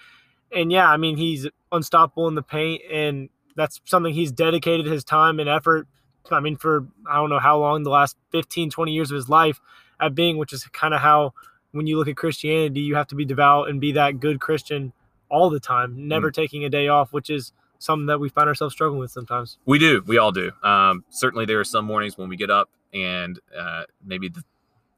And 0.52 0.72
yeah, 0.72 0.90
I 0.90 0.98
mean, 0.98 1.18
he's 1.18 1.48
unstoppable 1.72 2.28
in 2.28 2.36
the 2.36 2.42
paint. 2.42 2.82
And 2.92 3.30
that's 3.56 3.82
something 3.86 4.14
he's 4.14 4.32
dedicated 4.32 4.86
his 4.86 5.04
time 5.04 5.40
and 5.40 5.50
effort. 5.50 5.88
I 6.32 6.40
mean, 6.40 6.56
for 6.56 6.88
I 7.10 7.16
don't 7.16 7.30
know 7.30 7.40
how 7.40 7.60
long, 7.60 7.84
the 7.84 7.90
last 7.90 8.18
15, 8.32 8.70
20 8.70 8.92
years 8.92 9.12
of 9.12 9.16
his 9.16 9.30
life 9.30 9.60
at 10.00 10.16
being, 10.16 10.38
which 10.38 10.54
is 10.54 10.64
kind 10.66 10.94
of 10.94 11.02
how 11.02 11.34
when 11.72 11.88
you 11.88 11.98
look 11.98 12.08
at 12.08 12.16
Christianity, 12.16 12.82
you 12.82 12.96
have 12.96 13.08
to 13.08 13.16
be 13.16 13.26
devout 13.26 13.70
and 13.70 13.82
be 13.82 13.92
that 13.94 14.20
good 14.20 14.40
Christian 14.40 14.94
all 15.30 15.50
the 15.50 15.60
time, 15.60 16.08
never 16.08 16.30
taking 16.30 16.64
a 16.64 16.70
day 16.70 16.88
off, 16.88 17.12
which 17.12 17.30
is 17.30 17.52
something 17.80 18.06
that 18.06 18.20
we 18.20 18.30
find 18.30 18.48
ourselves 18.48 18.74
struggling 18.74 19.00
with 19.00 19.12
sometimes. 19.12 19.58
We 19.66 19.80
do. 19.80 20.04
We 20.06 20.18
all 20.18 20.32
do. 20.32 20.52
Um, 20.62 21.04
certainly, 21.10 21.46
there 21.46 21.60
are 21.60 21.66
some 21.66 21.86
mornings 21.86 22.18
when 22.18 22.30
we 22.30 22.38
get 22.38 22.52
up 22.52 22.70
and 22.94 23.40
uh, 23.58 23.84
maybe 24.06 24.30
the 24.30 24.44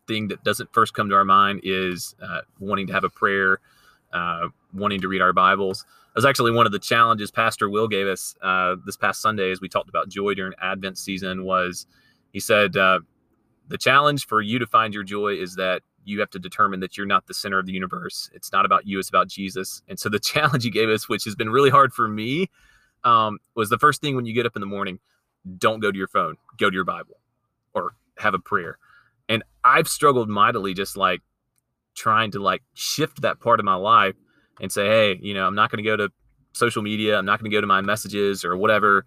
thing 0.08 0.28
that 0.28 0.44
doesn't 0.44 0.72
first 0.74 0.94
come 0.94 1.10
to 1.10 1.16
our 1.16 1.26
mind 1.26 1.62
is 1.64 2.16
uh, 2.22 2.42
wanting 2.60 2.88
to 2.88 2.94
have 2.94 3.04
a 3.04 3.10
prayer, 3.10 3.60
uh, 4.14 4.50
wanting 4.74 5.02
to 5.02 5.08
read 5.08 5.22
our 5.22 5.34
Bibles. 5.34 5.86
That 6.15 6.19
was 6.19 6.25
actually 6.25 6.51
one 6.51 6.65
of 6.65 6.72
the 6.72 6.79
challenges 6.79 7.29
Pastor 7.29 7.69
Will 7.69 7.89
gave 7.89 8.07
us 8.07 8.36
uh, 8.41 8.77
this 8.86 8.95
past 8.95 9.22
Sunday 9.22 9.51
as 9.51 9.60
we 9.60 9.67
talked 9.67 9.89
about 9.89 10.07
joy 10.07 10.34
during 10.34 10.53
Advent 10.62 10.98
season. 10.98 11.43
Was 11.43 11.88
he 12.31 12.39
said 12.39 12.77
uh, 12.77 13.01
the 13.67 13.77
challenge 13.77 14.25
for 14.25 14.41
you 14.41 14.57
to 14.57 14.65
find 14.65 14.93
your 14.93 15.03
joy 15.03 15.34
is 15.34 15.55
that 15.55 15.81
you 16.05 16.22
have 16.22 16.29
to 16.29 16.39
determine 16.39 16.79
that 16.79 16.95
you're 16.95 17.05
not 17.05 17.27
the 17.27 17.34
center 17.34 17.60
of 17.60 17.65
the 17.65 17.74
universe. 17.74 18.29
It's 18.34 18.53
not 18.53 18.65
about 18.65 18.88
you; 18.88 18.98
it's 18.98 19.10
about 19.10 19.27
Jesus. 19.27 19.81
And 19.89 20.00
so 20.00 20.07
the 20.07 20.19
challenge 20.34 20.63
he 20.63 20.69
gave 20.69 20.88
us, 20.88 21.10
which 21.10 21.25
has 21.25 21.36
been 21.36 21.50
really 21.50 21.69
hard 21.69 21.91
for 21.91 22.07
me, 22.07 22.50
um, 23.03 23.39
was 23.53 23.69
the 23.69 23.77
first 23.77 24.00
thing 24.00 24.15
when 24.15 24.25
you 24.25 24.34
get 24.34 24.45
up 24.45 24.55
in 24.55 24.62
the 24.62 24.65
morning 24.65 25.00
don't 25.57 25.79
go 25.79 25.91
to 25.91 25.98
your 25.98 26.07
phone 26.07 26.36
go 26.57 26.69
to 26.69 26.74
your 26.74 26.86
bible 26.86 27.19
or 27.74 27.93
have 28.17 28.34
a 28.34 28.39
prayer. 28.39 28.77
And 29.27 29.43
I've 29.63 29.88
struggled 29.88 30.29
mightily 30.29 30.74
just 30.74 30.95
like 30.95 31.22
trying 31.93 32.31
to 32.31 32.39
like 32.39 32.63
shift 32.74 33.22
that 33.22 33.39
part 33.39 33.60
of 33.60 33.65
my 33.65 33.75
life 33.75 34.15
and 34.62 34.72
say, 34.72 34.86
hey, 34.88 35.20
you 35.22 35.34
know, 35.34 35.46
I'm 35.48 35.56
not 35.56 35.70
going 35.72 35.84
to 35.84 35.90
go 35.90 35.96
to 35.98 36.10
social 36.54 36.82
media. 36.82 37.18
I'm 37.18 37.26
not 37.26 37.40
going 37.40 37.50
to 37.52 37.56
go 37.56 37.62
to 37.62 37.68
my 37.68 37.82
messages 37.82 38.46
or 38.46 38.56
whatever. 38.58 39.06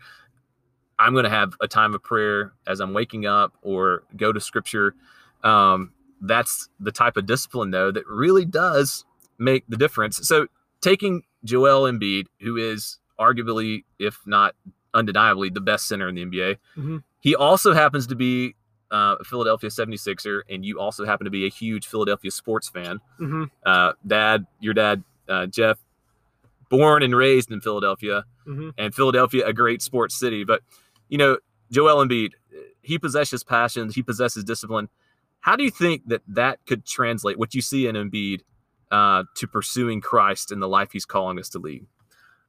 I'm 0.99 1.13
going 1.13 1.25
to 1.25 1.31
have 1.31 1.55
a 1.61 1.69
time 1.69 1.95
of 1.95 2.03
prayer 2.03 2.53
as 2.67 2.81
I'm 2.81 2.93
waking 2.93 3.27
up 3.27 3.55
or 3.63 4.03
go 4.17 4.33
to 4.33 4.41
scripture. 4.41 4.95
Um, 5.45 5.93
that's 6.21 6.69
the 6.81 6.91
type 6.91 7.17
of 7.17 7.27
discipline, 7.27 7.71
though, 7.71 7.93
that 7.93 8.07
really 8.09 8.45
does 8.45 9.05
make 9.39 9.65
the 9.69 9.77
difference. 9.77 10.27
So, 10.27 10.49
taking 10.81 11.23
Joel 11.45 11.91
Embiid, 11.91 12.27
who 12.41 12.57
is 12.57 12.99
arguably, 13.21 13.85
if 14.01 14.19
not 14.27 14.55
undeniably, 14.95 15.51
the 15.51 15.61
best 15.61 15.87
center 15.87 16.09
in 16.09 16.17
the 16.17 16.23
NBA, 16.25 16.57
Mhm. 16.77 17.03
he 17.21 17.37
also 17.37 17.73
happens 17.73 18.07
to 18.09 18.17
be 18.17 18.55
uh, 18.91 19.17
a 19.21 19.25
Philadelphia 19.25 19.69
76er, 19.71 20.43
and 20.49 20.65
you 20.65 20.81
also 20.81 21.05
happen 21.05 21.27
to 21.27 21.31
be 21.31 21.45
a 21.45 21.51
huge 21.51 21.87
Philadelphia 21.87 22.31
sports 22.31 22.69
fan. 22.71 23.01
hmm 23.19 23.45
Uh, 23.67 23.93
dad, 24.07 24.47
your 24.61 24.73
dad, 24.73 25.05
uh, 25.29 25.47
Jeff, 25.47 25.79
born 26.71 27.03
and 27.03 27.15
raised 27.15 27.51
in 27.51 27.61
Philadelphia 27.61 28.25
hmm 28.45 28.71
and 28.79 28.95
Philadelphia 28.95 29.47
a 29.47 29.53
great 29.53 29.83
sports 29.83 30.19
city. 30.19 30.45
But 30.45 30.63
you 31.09 31.19
know, 31.19 31.39
Joel 31.71 32.05
Embiid, 32.07 32.31
he 32.83 32.99
possesses 32.99 33.45
passion, 33.45 33.91
he 33.91 34.03
possesses 34.03 34.45
discipline. 34.45 34.89
How 35.41 35.57
do 35.57 35.65
you 35.65 35.71
think 35.71 36.07
that 36.09 36.23
that 36.29 36.59
could 36.67 36.85
translate 36.85 37.39
what 37.39 37.55
you 37.55 37.63
see 37.63 37.87
in 37.87 37.95
Embiid 37.95 38.41
uh, 38.91 39.25
to 39.37 39.47
pursuing 39.47 40.01
Christ 40.01 40.51
in 40.51 40.61
the 40.61 40.69
life 40.69 40.91
he's 40.93 41.07
calling 41.07 41.39
us 41.39 41.49
to 41.51 41.59
lead? 41.59 41.87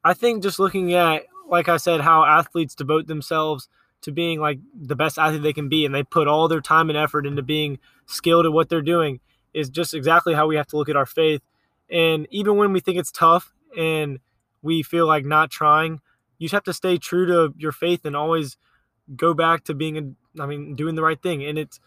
I 0.04 0.14
think 0.14 0.44
just 0.44 0.60
looking 0.60 0.94
at, 0.94 1.24
like 1.48 1.70
I 1.70 1.78
said, 1.78 2.02
how 2.02 2.24
athletes 2.24 2.76
devote 2.76 3.08
themselves 3.08 3.68
to 4.02 4.12
being 4.12 4.40
like 4.40 4.60
the 4.74 4.96
best 4.96 5.20
athlete 5.20 5.44
they 5.44 5.54
can 5.54 5.70
be, 5.70 5.86
and 5.86 5.94
they 5.94 6.04
put 6.04 6.28
all 6.28 6.48
their 6.48 6.62
time 6.62 6.90
and 6.90 6.98
effort 6.98 7.26
into 7.26 7.42
being 7.42 7.80
skilled 8.06 8.46
at 8.46 8.54
what 8.54 8.70
they're 8.70 8.82
doing, 8.82 9.20
is 9.54 9.70
just 9.70 9.94
exactly 9.94 10.34
how 10.34 10.48
we 10.48 10.56
have 10.56 10.68
to 10.68 10.78
look 10.78 10.90
at 10.90 10.96
our 10.96 11.06
faith. 11.06 11.42
And 11.92 12.28
even 12.30 12.58
when 12.58 12.74
we 12.74 12.80
think 12.80 12.98
it's 12.98 13.12
tough 13.12 13.54
and 13.78 14.20
we 14.62 14.84
feel 14.84 15.08
like 15.08 15.26
not 15.26 15.50
trying, 15.50 16.02
you 16.38 16.46
just 16.46 16.54
have 16.54 16.64
to 16.64 16.74
stay 16.74 16.98
true 16.98 17.26
to 17.26 17.54
your 17.58 17.72
faith 17.72 18.06
and 18.06 18.16
always 18.16 18.58
go 19.16 19.34
back 19.34 19.64
to 19.66 19.74
being, 19.74 19.98
a, 19.98 20.42
I 20.42 20.46
mean, 20.46 20.76
doing 20.76 20.96
the 20.96 21.02
right 21.02 21.22
thing. 21.22 21.44
And 21.44 21.58
it's 21.58 21.80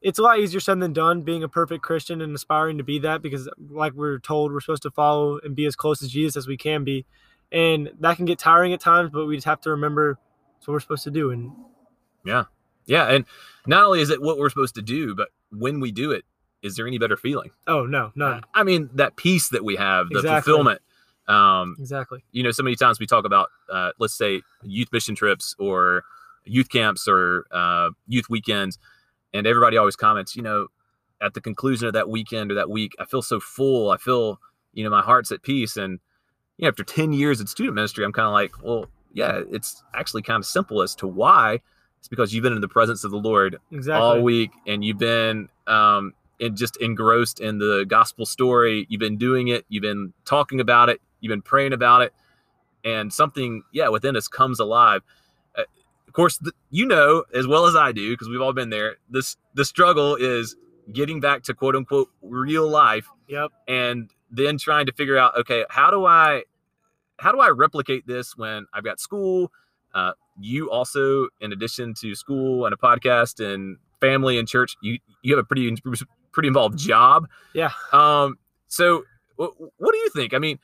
it's 0.00 0.18
a 0.18 0.22
lot 0.22 0.38
easier 0.38 0.60
said 0.60 0.78
than 0.80 0.92
done 0.92 1.22
being 1.22 1.42
a 1.42 1.48
perfect 1.48 1.82
Christian 1.82 2.20
and 2.20 2.34
aspiring 2.34 2.78
to 2.78 2.84
be 2.84 3.00
that 3.00 3.20
because, 3.20 3.48
like 3.68 3.94
we're 3.94 4.18
told, 4.18 4.52
we're 4.52 4.60
supposed 4.60 4.82
to 4.82 4.90
follow 4.90 5.40
and 5.42 5.56
be 5.56 5.66
as 5.66 5.74
close 5.74 5.98
to 6.00 6.08
Jesus 6.08 6.36
as 6.36 6.46
we 6.46 6.56
can 6.56 6.84
be. 6.84 7.04
And 7.50 7.90
that 8.00 8.16
can 8.16 8.26
get 8.26 8.38
tiring 8.38 8.72
at 8.72 8.80
times 8.80 9.10
but 9.12 9.26
we 9.26 9.36
just 9.36 9.46
have 9.46 9.60
to 9.62 9.70
remember 9.70 10.18
it's 10.58 10.68
what 10.68 10.74
we're 10.74 10.80
supposed 10.80 11.04
to 11.04 11.10
do. 11.10 11.30
And 11.30 11.52
Yeah, 12.24 12.44
Yeah, 12.86 13.04
and 13.04 13.24
not 13.66 13.84
only 13.84 14.00
is 14.00 14.10
it 14.10 14.22
what 14.22 14.38
we're 14.38 14.50
supposed 14.50 14.76
to 14.76 14.82
do, 14.82 15.14
but 15.14 15.30
when 15.50 15.80
we 15.80 15.90
do 15.90 16.12
it, 16.12 16.24
is 16.62 16.76
there 16.76 16.86
any 16.86 16.98
better 16.98 17.16
feeling? 17.16 17.50
oh 17.66 17.84
no 17.86 18.10
none 18.14 18.42
I 18.54 18.62
mean, 18.64 18.90
that 18.94 19.16
peace 19.16 19.48
that 19.50 19.64
we 19.64 19.76
have, 19.76 20.08
the 20.08 20.18
Exactly. 20.18 20.50
fulfillment. 20.50 20.80
Um, 21.28 21.76
exactly 21.78 22.24
you 22.32 22.42
know, 22.42 22.50
so 22.50 22.62
many 22.62 22.74
times 22.76 22.98
we 22.98 23.06
talk 23.06 23.24
about, 23.26 23.48
uh, 23.70 23.90
let's 23.98 24.16
say, 24.16 24.40
youth 24.62 24.88
mission 24.92 25.14
trips 25.14 25.54
or 25.58 26.02
youth 26.44 26.70
camps 26.70 27.06
or 27.06 27.44
uh, 27.50 27.90
youth 28.06 28.30
weekends, 28.30 28.78
and 29.34 29.46
everybody 29.46 29.76
always 29.76 29.94
comments, 29.96 30.34
you 30.36 30.42
know, 30.42 30.68
at 31.20 31.34
the 31.34 31.40
conclusion 31.40 31.86
of 31.86 31.92
that 31.92 32.08
weekend 32.08 32.50
or 32.50 32.54
that 32.54 32.70
week, 32.70 32.92
I 32.98 33.04
feel 33.04 33.20
so 33.22 33.40
full. 33.40 33.90
I 33.90 33.98
feel, 33.98 34.40
you 34.72 34.84
know, 34.84 34.90
my 34.90 35.02
heart's 35.02 35.30
at 35.30 35.42
peace. 35.42 35.76
And 35.76 36.00
you 36.56 36.62
know, 36.62 36.68
after 36.68 36.82
ten 36.84 37.12
years 37.12 37.40
in 37.40 37.46
student 37.46 37.74
ministry, 37.74 38.04
I'm 38.04 38.12
kind 38.12 38.26
of 38.26 38.32
like, 38.32 38.52
well, 38.62 38.86
yeah, 39.12 39.42
it's 39.50 39.82
actually 39.94 40.22
kind 40.22 40.38
of 40.40 40.46
simple 40.46 40.80
as 40.80 40.94
to 40.96 41.06
why. 41.06 41.60
It's 41.98 42.08
because 42.08 42.32
you've 42.32 42.44
been 42.44 42.52
in 42.52 42.60
the 42.60 42.68
presence 42.68 43.04
of 43.04 43.10
the 43.10 43.18
Lord 43.18 43.58
exactly 43.72 44.02
all 44.06 44.22
week 44.22 44.52
and 44.66 44.84
you've 44.84 44.98
been 44.98 45.48
um 45.66 46.14
just 46.54 46.76
engrossed 46.78 47.40
in 47.40 47.58
the 47.58 47.84
gospel 47.86 48.26
story. 48.26 48.86
You've 48.88 49.00
been 49.00 49.18
doing 49.18 49.48
it. 49.48 49.64
You've 49.68 49.82
been 49.82 50.12
talking 50.24 50.60
about 50.60 50.88
it. 50.88 51.00
You've 51.20 51.30
been 51.30 51.42
praying 51.42 51.72
about 51.72 52.02
it. 52.02 52.12
And 52.84 53.12
something 53.12 53.62
yeah 53.72 53.88
within 53.88 54.16
us 54.16 54.28
comes 54.28 54.60
alive. 54.60 55.02
Uh, 55.56 55.64
of 56.06 56.12
course 56.14 56.38
th- 56.38 56.54
you 56.70 56.86
know 56.86 57.24
as 57.34 57.46
well 57.46 57.66
as 57.66 57.76
i 57.76 57.92
do 57.92 58.12
because 58.12 58.28
we've 58.28 58.40
all 58.40 58.52
been 58.52 58.70
there 58.70 58.96
this 59.10 59.36
the 59.54 59.64
struggle 59.64 60.16
is 60.16 60.56
getting 60.92 61.20
back 61.20 61.42
to 61.42 61.54
quote 61.54 61.76
unquote 61.76 62.08
real 62.22 62.68
life 62.68 63.08
yep. 63.28 63.50
and 63.68 64.10
then 64.30 64.56
trying 64.58 64.86
to 64.86 64.92
figure 64.92 65.18
out 65.18 65.36
okay 65.36 65.64
how 65.68 65.90
do 65.90 66.06
i 66.06 66.42
how 67.18 67.30
do 67.30 67.40
i 67.40 67.48
replicate 67.48 68.06
this 68.06 68.36
when 68.36 68.66
i've 68.72 68.84
got 68.84 68.98
school? 68.98 69.52
Uh, 69.94 70.12
you 70.38 70.70
also 70.70 71.28
in 71.40 71.52
addition 71.52 71.94
to 71.94 72.14
school 72.14 72.66
and 72.66 72.74
a 72.74 72.76
podcast 72.76 73.44
and 73.44 73.78
family 74.00 74.38
and 74.38 74.46
church 74.46 74.76
you 74.82 74.98
you 75.22 75.34
have 75.34 75.42
a 75.42 75.46
pretty 75.46 75.66
pretty 76.38 76.48
involved 76.48 76.78
job. 76.78 77.26
Yeah. 77.52 77.72
Um 77.92 78.38
so 78.68 79.02
what, 79.34 79.54
what 79.58 79.92
do 79.92 79.98
you 79.98 80.10
think? 80.10 80.34
I 80.34 80.38
mean 80.38 80.60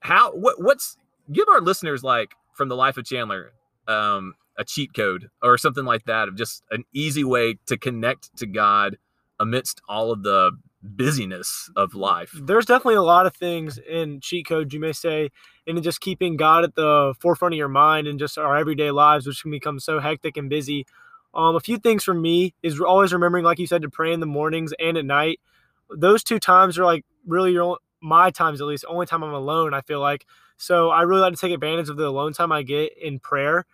how 0.00 0.32
what 0.32 0.62
what's 0.62 0.96
give 1.30 1.46
our 1.48 1.60
listeners 1.60 2.02
like 2.02 2.34
from 2.54 2.70
the 2.70 2.76
life 2.76 2.96
of 2.96 3.04
chandler 3.04 3.52
um 3.86 4.34
a 4.56 4.64
cheat 4.64 4.94
code 4.94 5.28
or 5.42 5.58
something 5.58 5.84
like 5.84 6.04
that 6.06 6.28
of 6.28 6.36
just 6.36 6.62
an 6.70 6.84
easy 6.94 7.24
way 7.24 7.58
to 7.66 7.76
connect 7.76 8.34
to 8.38 8.46
god 8.46 8.96
amidst 9.38 9.82
all 9.88 10.10
of 10.10 10.22
the 10.22 10.52
busyness 10.80 11.70
of 11.76 11.94
life. 11.94 12.30
There's 12.40 12.66
definitely 12.66 12.96
a 12.96 13.02
lot 13.02 13.26
of 13.26 13.34
things 13.34 13.78
in 13.78 14.20
cheat 14.20 14.46
code 14.46 14.72
you 14.72 14.80
may 14.80 14.92
say 14.92 15.30
and 15.66 15.82
just 15.82 16.00
keeping 16.00 16.36
god 16.36 16.64
at 16.64 16.76
the 16.76 17.14
forefront 17.20 17.54
of 17.54 17.58
your 17.58 17.68
mind 17.68 18.06
and 18.06 18.18
just 18.18 18.38
our 18.38 18.56
everyday 18.56 18.90
lives 18.90 19.26
which 19.26 19.42
can 19.42 19.50
become 19.50 19.80
so 19.80 19.98
hectic 19.98 20.36
and 20.36 20.48
busy 20.48 20.86
um, 21.34 21.56
a 21.56 21.60
few 21.60 21.78
things 21.78 22.04
for 22.04 22.14
me 22.14 22.54
is 22.62 22.80
always 22.80 23.12
remembering 23.12 23.44
like 23.44 23.58
you 23.58 23.66
said 23.66 23.82
to 23.82 23.90
pray 23.90 24.12
in 24.12 24.20
the 24.20 24.26
mornings 24.26 24.72
and 24.78 24.96
at 24.96 25.04
night. 25.04 25.40
Those 25.94 26.22
two 26.22 26.38
times 26.38 26.78
are 26.78 26.84
like 26.84 27.04
really 27.26 27.52
your 27.52 27.62
own, 27.62 27.76
my 28.00 28.30
times 28.30 28.60
at 28.60 28.66
least 28.66 28.84
only 28.86 29.06
time 29.06 29.22
i'm 29.24 29.32
alone 29.32 29.74
i 29.74 29.80
feel 29.80 30.00
like. 30.00 30.26
So 30.56 30.90
i 30.90 31.02
really 31.02 31.22
like 31.22 31.32
to 31.34 31.40
take 31.40 31.52
advantage 31.52 31.88
of 31.88 31.96
the 31.96 32.06
alone 32.06 32.32
time 32.32 32.52
i 32.52 32.62
get 32.62 32.96
in 32.98 33.18
prayer. 33.18 33.66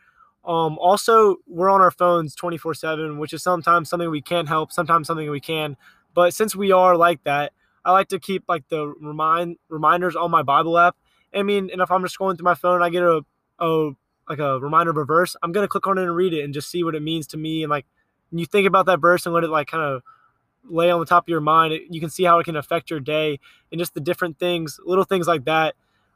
Um, 0.45 0.79
also 0.79 1.37
we're 1.47 1.69
on 1.69 1.81
our 1.83 1.91
phones 1.91 2.35
24 2.35 2.75
7 2.75 3.19
which 3.19 3.33
is 3.33 3.43
sometimes 3.43 3.91
something 3.91 4.11
we 4.11 4.23
can't 4.23 4.49
help 4.49 4.73
sometimes 4.73 5.07
something 5.07 5.31
we 5.31 5.41
can. 5.41 5.77
But 6.15 6.35
since 6.35 6.57
we 6.57 6.73
are 6.73 6.97
like 6.97 7.23
that 7.25 7.53
i 7.85 7.93
like 7.93 8.09
to 8.09 8.19
keep 8.19 8.45
like 8.49 8.69
the 8.69 8.87
remind 9.01 9.57
reminders 9.69 10.17
on 10.17 10.31
my 10.31 10.43
bible 10.43 10.79
app. 10.79 10.97
I 11.35 11.43
mean 11.43 11.69
and 11.71 11.83
if 11.83 11.91
i'm 11.91 12.03
just 12.03 12.19
going 12.19 12.37
through 12.37 12.45
my 12.45 12.55
phone 12.55 12.83
i 12.83 12.89
get 12.89 13.03
a, 13.03 13.23
a 13.59 13.91
like 14.31 14.39
a 14.39 14.59
reminder 14.59 14.91
of 14.91 14.97
a 14.97 15.05
verse 15.05 15.37
i'm 15.43 15.53
gonna 15.53 15.69
click 15.69 15.87
on 15.87 15.99
it 15.99 16.03
and 16.03 16.17
read 16.17 16.33
it 16.33 16.43
and 16.43 16.55
just 16.55 16.71
see 16.71 16.83
what 16.83 16.95
it 16.95 17.03
means 17.03 17.27
to 17.27 17.37
me 17.37 17.63
and 17.63 17.71
like 17.71 17.85
you 18.33 18.47
think 18.47 18.67
about 18.67 18.87
that 18.87 19.01
verse 19.01 19.27
and 19.27 19.35
let 19.35 19.45
it 19.45 19.51
like 19.51 19.67
kind 19.67 19.83
of 19.83 20.03
lay 20.65 20.91
on 20.91 21.01
the 21.01 21.07
top 21.07 21.25
of 21.25 21.29
your 21.29 21.41
mind 21.41 21.75
it, 21.75 21.83
you 21.91 22.01
can 22.01 22.09
see 22.09 22.25
how 22.25 22.39
it 22.39 22.45
can 22.45 22.57
affect 22.57 22.89
your 22.89 23.01
day 23.01 23.39
and 23.71 23.79
just 23.79 23.93
the 23.93 24.01
different 24.01 24.39
things 24.39 24.81
little 24.85 25.05
things 25.05 25.27
like 25.27 25.45
that 25.45 25.75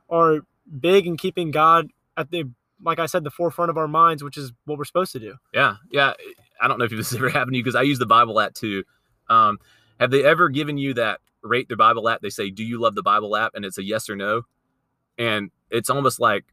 are 0.09 0.41
big 0.81 1.07
in 1.07 1.17
keeping 1.17 1.51
god 1.51 1.91
at 2.17 2.31
the 2.31 2.45
like 2.83 2.99
i 2.99 3.07
said 3.07 3.25
the 3.25 3.31
forefront 3.31 3.71
of 3.71 3.77
our 3.77 3.89
minds 3.89 4.23
which 4.23 4.39
is 4.39 4.53
what 4.65 4.79
we're 4.79 4.85
supposed 4.85 5.13
to 5.13 5.19
do 5.19 5.35
Yeah, 5.53 5.77
yeah. 5.91 6.15
I 6.61 6.69
don't 6.69 6.79
know 6.79 6.85
if 6.85 6.91
this 6.93 7.11
has 7.11 7.19
ever 7.19 7.29
happened 7.29 7.53
to 7.53 7.59
you 7.59 7.65
because 7.65 7.75
I 7.75 7.83
use 7.83 7.99
the 7.99 8.07
Bible 8.07 8.39
app 8.41 8.55
too. 8.55 8.85
Um, 9.29 9.59
have 9.99 10.11
they 10.11 10.25
ever 10.25 10.49
given 10.49 10.79
you 10.79 10.95
that 10.95 11.21
rate 11.43 11.69
their 11.69 11.77
Bible 11.77 12.09
app? 12.09 12.21
They 12.21 12.31
say, 12.31 12.49
"Do 12.49 12.65
you 12.65 12.81
love 12.81 12.95
the 12.95 13.03
Bible 13.03 13.37
app?" 13.37 13.53
and 13.55 13.65
it's 13.65 13.77
a 13.77 13.83
yes 13.83 14.09
or 14.09 14.17
no, 14.17 14.43
and 15.19 15.51
it's 15.71 15.91
almost 15.91 16.21
like, 16.21 16.45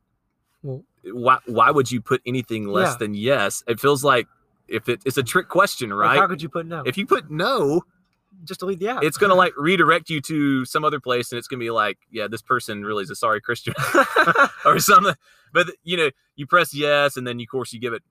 Well- 0.63 0.83
why 1.03 1.39
why 1.47 1.71
would 1.71 1.91
you 1.91 1.99
put 2.01 2.21
anything 2.25 2.67
less 2.67 2.91
Yeah. 2.93 2.97
than 2.97 3.13
yes? 3.15 3.63
It 3.67 3.79
feels 3.79 4.03
like 4.03 4.27
if 4.67 4.87
it, 4.87 5.01
it's 5.05 5.17
a 5.17 5.23
trick 5.23 5.49
question, 5.49 5.89
Like, 5.89 5.97
right? 5.99 6.19
how 6.19 6.27
could 6.27 6.41
you 6.41 6.49
put 6.49 6.65
no 6.67 6.83
if 6.85 6.97
you 6.97 7.05
put 7.07 7.31
no, 7.31 7.81
just 8.45 8.59
delete 8.59 8.79
the 8.79 8.87
app 8.89 9.03
it's 9.03 9.17
gonna 9.17 9.33
like 9.35 9.53
redirect 9.57 10.09
you 10.11 10.21
to 10.21 10.63
some 10.65 10.85
other 10.85 10.99
place, 10.99 11.31
and 11.31 11.39
it's 11.39 11.47
gonna 11.47 11.59
be 11.59 11.71
like, 11.71 11.97
yeah, 12.11 12.27
this 12.27 12.41
person 12.43 12.83
really 12.83 13.01
is 13.03 13.09
a 13.09 13.15
sorry 13.15 13.41
Christian 13.41 13.73
or 14.65 14.79
something. 14.79 15.15
But 15.53 15.67
you 15.83 15.97
know, 15.97 16.09
you 16.35 16.45
press 16.45 16.73
yes, 16.73 17.17
and 17.17 17.25
then 17.25 17.39
of 17.41 17.47
course 17.47 17.73
you 17.73 17.79
give 17.79 17.93
it 17.93 18.03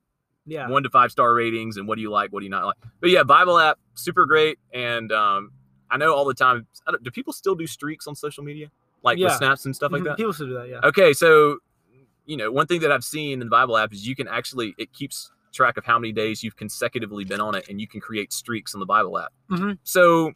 yeah 0.46 0.68
one 0.68 0.82
to 0.82 0.90
five 0.90 1.12
star 1.12 1.32
ratings 1.32 1.76
and 1.76 1.86
what 1.86 1.94
do 1.94 2.02
you 2.02 2.10
like, 2.10 2.32
what 2.32 2.40
do 2.40 2.44
you 2.44 2.50
not 2.50 2.64
like. 2.66 2.76
But 3.00 3.10
yeah, 3.10 3.22
Bible 3.22 3.58
app, 3.58 3.78
super 3.94 4.26
great. 4.26 4.58
And 4.74 5.12
um, 5.12 5.52
I 5.90 5.96
know 5.96 6.12
all 6.14 6.24
the 6.24 6.34
time. 6.34 6.66
Don't, 6.86 7.12
people 7.14 7.32
still 7.32 7.54
do 7.54 7.66
streaks 7.68 8.06
on 8.08 8.14
social 8.16 8.42
media, 8.42 8.70
like 9.04 9.16
with 9.18 9.32
snaps 9.34 9.64
and 9.64 9.76
stuff 9.76 9.92
like 9.92 10.02
Mhm. 10.02 10.06
that? 10.06 10.16
people 10.16 10.32
still 10.32 10.48
do 10.48 10.54
that 10.54 10.68
yeah 10.68 10.80
Okay, 10.82 11.12
so 11.12 11.58
you 12.30 12.36
know, 12.36 12.52
one 12.52 12.68
thing 12.68 12.80
that 12.82 12.92
I've 12.92 13.02
seen 13.02 13.32
in 13.34 13.38
the 13.40 13.46
Bible 13.46 13.76
app 13.76 13.92
is 13.92 14.06
you 14.06 14.14
can 14.14 14.28
actually 14.28 14.72
it 14.78 14.92
keeps 14.92 15.32
track 15.52 15.76
of 15.76 15.84
how 15.84 15.98
many 15.98 16.12
days 16.12 16.44
you've 16.44 16.56
consecutively 16.56 17.24
been 17.24 17.40
on 17.40 17.56
it, 17.56 17.68
and 17.68 17.80
you 17.80 17.88
can 17.88 18.00
create 18.00 18.32
streaks 18.32 18.72
on 18.72 18.78
the 18.78 18.86
Bible 18.86 19.18
app. 19.18 19.32
Mhm. 19.50 19.78
So 19.82 20.32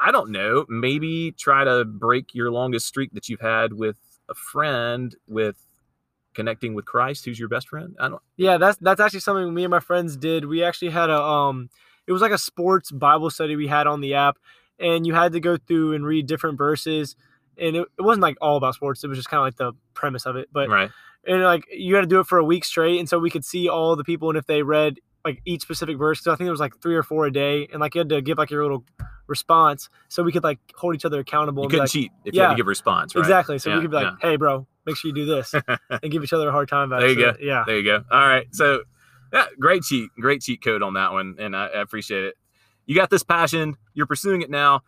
I 0.00 0.10
don't 0.10 0.30
know, 0.30 0.66
maybe 0.68 1.30
try 1.38 1.62
to 1.62 1.84
break 1.84 2.34
your 2.34 2.50
longest 2.50 2.88
streak 2.88 3.12
that 3.12 3.28
you've 3.28 3.40
had 3.40 3.72
with 3.72 3.96
a 4.28 4.34
friend 4.34 5.14
with 5.28 5.56
connecting 6.34 6.74
with 6.74 6.84
Christ, 6.84 7.24
who's 7.24 7.38
your 7.38 7.48
best 7.48 7.68
friend. 7.68 7.94
I 8.00 8.08
don't. 8.08 8.20
Yeah, 8.36 8.58
that's 8.58 8.76
that's 8.78 9.00
actually 9.00 9.20
something 9.20 9.54
me 9.54 9.62
and 9.62 9.70
my 9.70 9.80
friends 9.80 10.16
did. 10.16 10.44
We 10.44 10.64
actually 10.64 10.90
had 10.90 11.08
a 11.08 11.22
um 11.22 11.70
it 12.08 12.12
was 12.12 12.20
like 12.20 12.32
a 12.32 12.38
sports 12.38 12.90
Bible 12.90 13.30
study 13.30 13.54
we 13.54 13.68
had 13.68 13.86
on 13.86 14.00
the 14.00 14.14
app 14.14 14.38
and 14.78 15.06
you 15.06 15.14
had 15.14 15.32
to 15.32 15.40
go 15.40 15.56
through 15.56 15.94
and 15.94 16.04
read 16.04 16.26
different 16.26 16.58
verses 16.58 17.14
and 17.58 17.76
it, 17.76 17.88
it 17.98 18.02
wasn't 18.02 18.22
like 18.22 18.36
all 18.40 18.56
about 18.56 18.74
sports, 18.74 19.02
it 19.04 19.08
was 19.08 19.18
just 19.18 19.28
kind 19.28 19.40
of 19.40 19.44
like 19.46 19.56
the 19.56 19.72
premise 19.94 20.26
of 20.26 20.36
it. 20.36 20.48
But 20.52 20.68
Right. 20.68 20.90
and 21.26 21.42
like 21.42 21.64
you 21.72 21.94
had 21.94 22.02
to 22.02 22.06
do 22.06 22.20
it 22.20 22.26
for 22.26 22.38
a 22.38 22.44
week 22.44 22.64
straight 22.64 22.98
and 22.98 23.08
so 23.08 23.18
we 23.18 23.30
could 23.30 23.44
see 23.44 23.68
all 23.68 23.96
the 23.96 24.04
people 24.04 24.28
and 24.28 24.38
if 24.38 24.46
they 24.46 24.62
read 24.62 24.98
like 25.24 25.42
each 25.44 25.62
specific 25.62 25.98
verse. 25.98 26.22
So 26.22 26.30
I 26.32 26.36
think 26.36 26.46
there 26.46 26.52
was 26.52 26.60
like 26.60 26.80
three 26.80 26.94
or 26.94 27.02
four 27.02 27.26
a 27.26 27.32
day, 27.32 27.66
and 27.72 27.80
like 27.80 27.94
you 27.96 27.98
had 27.98 28.08
to 28.10 28.22
give 28.22 28.38
like 28.38 28.50
your 28.50 28.62
little 28.62 28.84
response, 29.26 29.88
so 30.08 30.22
we 30.22 30.30
could 30.30 30.44
like 30.44 30.60
hold 30.76 30.94
each 30.94 31.04
other 31.04 31.18
accountable. 31.18 31.64
You 31.64 31.68
couldn't 31.68 31.82
like, 31.84 31.90
cheat 31.90 32.12
if 32.24 32.32
you 32.32 32.40
had 32.42 32.50
to 32.50 32.54
give 32.54 32.66
a 32.66 32.68
response, 32.68 33.14
right? 33.16 33.22
Exactly. 33.22 33.58
So 33.58 33.70
Yeah, 33.70 33.76
we 33.76 33.82
could 33.82 33.90
be 33.90 33.96
like, 33.96 34.14
"Hey, 34.20 34.36
bro, 34.36 34.68
make 34.84 34.96
sure 34.96 35.08
you 35.08 35.14
do 35.16 35.24
this," 35.26 35.52
and 35.90 36.12
give 36.12 36.22
each 36.22 36.32
other 36.32 36.48
a 36.48 36.52
hard 36.52 36.68
time 36.68 36.92
about 36.92 37.00
There 37.00 37.08
it. 37.08 37.18
you 37.18 37.24
So, 37.24 37.32
go. 37.32 37.38
Yeah. 37.40 37.64
There 37.66 37.76
you 37.76 37.82
go. 37.82 38.04
All 38.08 38.20
right. 38.20 38.46
So, 38.54 38.82
yeah, 39.32 39.46
great 39.58 39.82
cheat, 39.82 40.10
great 40.20 40.42
cheat 40.42 40.62
code 40.62 40.80
on 40.84 40.94
that 40.94 41.10
one, 41.12 41.34
and 41.40 41.56
I, 41.56 41.66
I 41.66 41.80
appreciate 41.80 42.22
it. 42.22 42.34
You 42.84 42.94
got 42.94 43.10
this 43.10 43.24
passion. 43.24 43.76
You're 43.94 44.06
pursuing 44.06 44.42
it 44.42 44.50
now. 44.50 44.82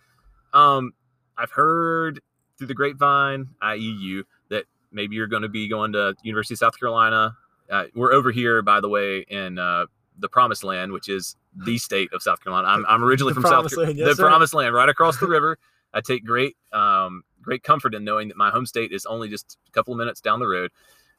Um, 0.52 0.92
I've 1.36 1.50
heard 1.50 2.20
through 2.58 2.66
the 2.66 2.74
grapevine, 2.74 3.48
i.e., 3.62 3.78
you, 3.78 4.24
that 4.50 4.64
maybe 4.92 5.16
you're 5.16 5.26
going 5.26 5.42
to 5.42 5.48
be 5.48 5.68
going 5.68 5.92
to 5.92 6.14
University 6.22 6.54
of 6.54 6.58
South 6.58 6.78
Carolina. 6.78 7.36
Uh, 7.70 7.84
we're 7.94 8.12
over 8.12 8.30
here, 8.30 8.62
by 8.62 8.80
the 8.80 8.88
way, 8.88 9.24
in 9.28 9.58
uh, 9.58 9.86
the 10.18 10.28
Promised 10.28 10.64
Land, 10.64 10.92
which 10.92 11.08
is 11.08 11.36
the 11.54 11.78
state 11.78 12.12
of 12.12 12.22
South 12.22 12.42
Carolina. 12.42 12.68
I'm, 12.68 12.84
I'm 12.86 13.04
originally 13.04 13.32
The 13.34 13.40
from 13.40 13.50
South 13.50 13.70
Carolina, 13.70 13.92
yes, 13.98 14.08
the 14.08 14.14
sir. 14.16 14.28
Promised 14.28 14.54
Land, 14.54 14.74
right 14.74 14.88
across 14.88 15.18
the 15.18 15.26
river. 15.26 15.58
I 15.94 16.00
take 16.00 16.24
great 16.24 16.56
um, 16.72 17.22
great 17.40 17.62
comfort 17.62 17.94
in 17.94 18.04
knowing 18.04 18.28
that 18.28 18.36
my 18.36 18.50
home 18.50 18.66
state 18.66 18.92
is 18.92 19.06
only 19.06 19.28
just 19.28 19.56
a 19.66 19.70
couple 19.70 19.94
of 19.94 19.98
minutes 19.98 20.20
down 20.20 20.38
the 20.38 20.46
road. 20.46 20.70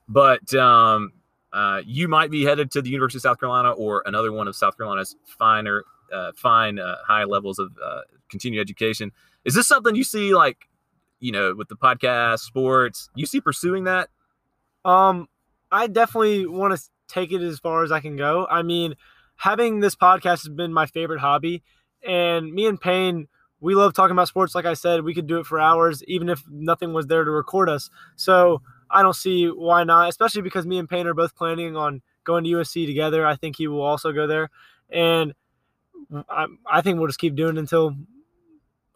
But 0.08 0.54
um, 0.54 1.12
uh, 1.54 1.82
you 1.86 2.08
might 2.08 2.30
be 2.30 2.44
headed 2.44 2.72
to 2.72 2.82
the 2.82 2.90
University 2.90 3.18
of 3.18 3.24
South 3.24 3.40
Carolina 3.40 3.72
or 3.72 4.04
another 4.06 4.32
one 4.32 4.48
of 4.48 4.56
South 4.56 4.78
Carolina's 4.78 5.16
finer, 5.26 5.84
uh, 6.14 6.32
fine, 6.36 6.78
uh, 6.78 6.98
high 7.06 7.24
levels 7.24 7.58
of 7.60 7.72
uh, 7.84 8.02
continued 8.30 8.62
education. 8.62 9.12
Is 9.46 9.56
this 9.56 9.68
something 9.68 9.96
you 9.96 10.04
see, 10.04 10.36
like, 10.36 10.69
you 11.20 11.32
know, 11.32 11.54
with 11.56 11.68
the 11.68 11.76
podcast, 11.76 12.40
sports? 12.40 13.10
You 13.16 13.26
see 13.26 13.42
pursuing 13.42 13.86
that? 13.86 14.10
Um, 14.86 15.28
I 15.72 15.88
definitely 15.88 16.46
want 16.46 16.78
to 16.78 16.84
take 17.08 17.32
it 17.32 17.42
as 17.42 17.60
far 17.60 17.84
as 17.84 17.92
I 17.92 18.00
can 18.00 18.16
go. 18.16 18.48
I 18.50 18.62
mean, 18.62 18.96
having 19.36 19.80
this 19.80 19.96
podcast 19.96 20.44
has 20.44 20.50
been 20.50 20.74
my 20.74 20.86
favorite 20.86 21.20
hobby, 21.20 21.64
and 22.08 22.54
me 22.54 22.66
and 22.68 22.80
Payne, 22.80 23.28
we 23.60 23.76
love 23.76 23.94
talking 23.94 24.12
about 24.12 24.28
sports. 24.28 24.56
Like 24.56 24.66
I 24.66 24.74
said, 24.74 25.04
we 25.04 25.14
could 25.14 25.28
do 25.28 25.40
it 25.40 25.46
for 25.46 25.60
hours, 25.60 26.04
even 26.06 26.30
if 26.30 26.42
nothing 26.50 26.94
was 26.94 27.08
there 27.08 27.24
to 27.24 27.32
record 27.32 27.70
us. 27.70 27.90
So 28.16 28.62
I 28.90 29.02
don't 29.02 29.16
see 29.16 29.48
why 29.48 29.84
not, 29.84 30.10
especially 30.10 30.42
because 30.42 30.66
me 30.66 30.80
and 30.80 30.90
Payne 30.90 31.08
are 31.08 31.14
both 31.14 31.36
planning 31.36 31.76
on 31.76 32.02
going 32.24 32.44
to 32.46 32.50
USC 32.52 32.86
together. 32.86 33.26
I 33.26 33.36
think 33.36 33.58
he 33.58 33.68
will 33.68 33.82
also 33.82 34.12
go 34.12 34.28
there, 34.28 34.50
and 34.90 35.34
I, 36.30 36.48
I 36.70 36.82
think 36.82 36.98
we'll 36.98 37.08
just 37.08 37.20
keep 37.20 37.36
doing 37.36 37.58
it 37.58 37.60
until 37.60 37.96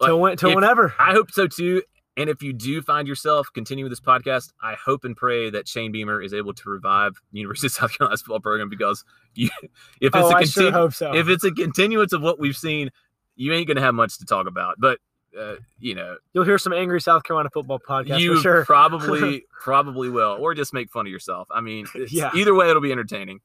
till, 0.01 0.19
when, 0.19 0.37
till 0.37 0.55
whenever. 0.55 0.93
I 0.97 1.11
hope 1.11 1.31
so 1.31 1.47
too. 1.47 1.83
And 2.15 2.29
if 2.29 2.43
you 2.43 2.53
do 2.53 2.81
find 2.81 3.07
yourself 3.07 3.49
continuing 3.53 3.89
this 3.89 3.99
podcast, 3.99 4.53
I 4.61 4.75
hope 4.75 5.03
and 5.03 5.17
pray 5.17 5.49
that 5.49 5.67
Shane 5.67 5.91
Beamer 5.91 6.21
is 6.21 6.33
able 6.33 6.53
to 6.53 6.69
revive 6.69 7.19
the 7.31 7.39
University 7.39 7.67
of 7.67 7.71
South 7.73 7.97
Carolina's 7.97 8.21
football 8.21 8.39
program 8.39 8.69
because 8.69 9.03
you, 9.33 9.49
if 10.01 10.13
it's 10.13 10.15
oh, 10.15 10.29
a 10.29 10.35
I 10.35 10.43
sure 10.43 10.71
hope 10.71 10.93
so. 10.93 11.15
if 11.15 11.27
it's 11.27 11.43
a 11.43 11.51
continuance 11.51 12.13
of 12.13 12.21
what 12.21 12.39
we've 12.39 12.57
seen, 12.57 12.91
you 13.35 13.51
ain't 13.51 13.67
gonna 13.67 13.81
have 13.81 13.95
much 13.95 14.19
to 14.19 14.25
talk 14.25 14.47
about. 14.47 14.75
But 14.77 14.99
uh, 15.39 15.55
you 15.79 15.95
know, 15.95 16.17
You'll 16.33 16.43
hear 16.43 16.59
some 16.59 16.73
angry 16.73 17.01
South 17.01 17.23
Carolina 17.23 17.49
football 17.51 17.79
podcast 17.79 18.19
you 18.19 18.35
for 18.35 18.41
sure. 18.41 18.65
probably 18.65 19.45
probably 19.59 20.09
will, 20.09 20.37
or 20.39 20.53
just 20.53 20.73
make 20.73 20.91
fun 20.91 21.07
of 21.07 21.11
yourself. 21.11 21.47
I 21.51 21.61
mean, 21.61 21.87
Yeah. 22.09 22.29
either 22.35 22.53
way, 22.53 22.69
it'll 22.69 22.81
be 22.81 22.91
entertaining. 22.91 23.39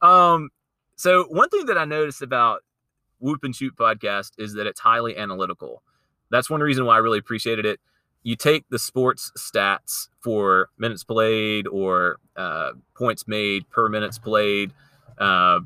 Um, 0.00 0.50
so 0.96 1.24
one 1.24 1.48
thing 1.48 1.66
that 1.66 1.78
I 1.78 1.84
noticed 1.84 2.22
about 2.22 2.60
Whoop 3.18 3.42
and 3.42 3.54
Choop 3.54 3.70
podcast 3.70 4.32
is 4.38 4.54
that 4.54 4.66
it's 4.66 4.78
highly 4.80 5.16
analytical. 5.16 5.82
That's 6.30 6.48
one 6.48 6.60
reason 6.60 6.84
why 6.84 6.94
I 6.94 6.98
really 6.98 7.18
appreciated 7.18 7.66
it. 7.66 7.80
You 8.22 8.36
take 8.36 8.64
the 8.68 8.78
sports 8.78 9.32
stats 9.36 10.08
for 10.20 10.68
minutes 10.78 11.02
played 11.04 11.66
or 11.66 12.18
uh, 12.36 12.72
points 12.94 13.26
made 13.26 13.68
per 13.70 13.88
minutes 13.88 14.18
played. 14.18 14.72
Uh, 15.18 15.60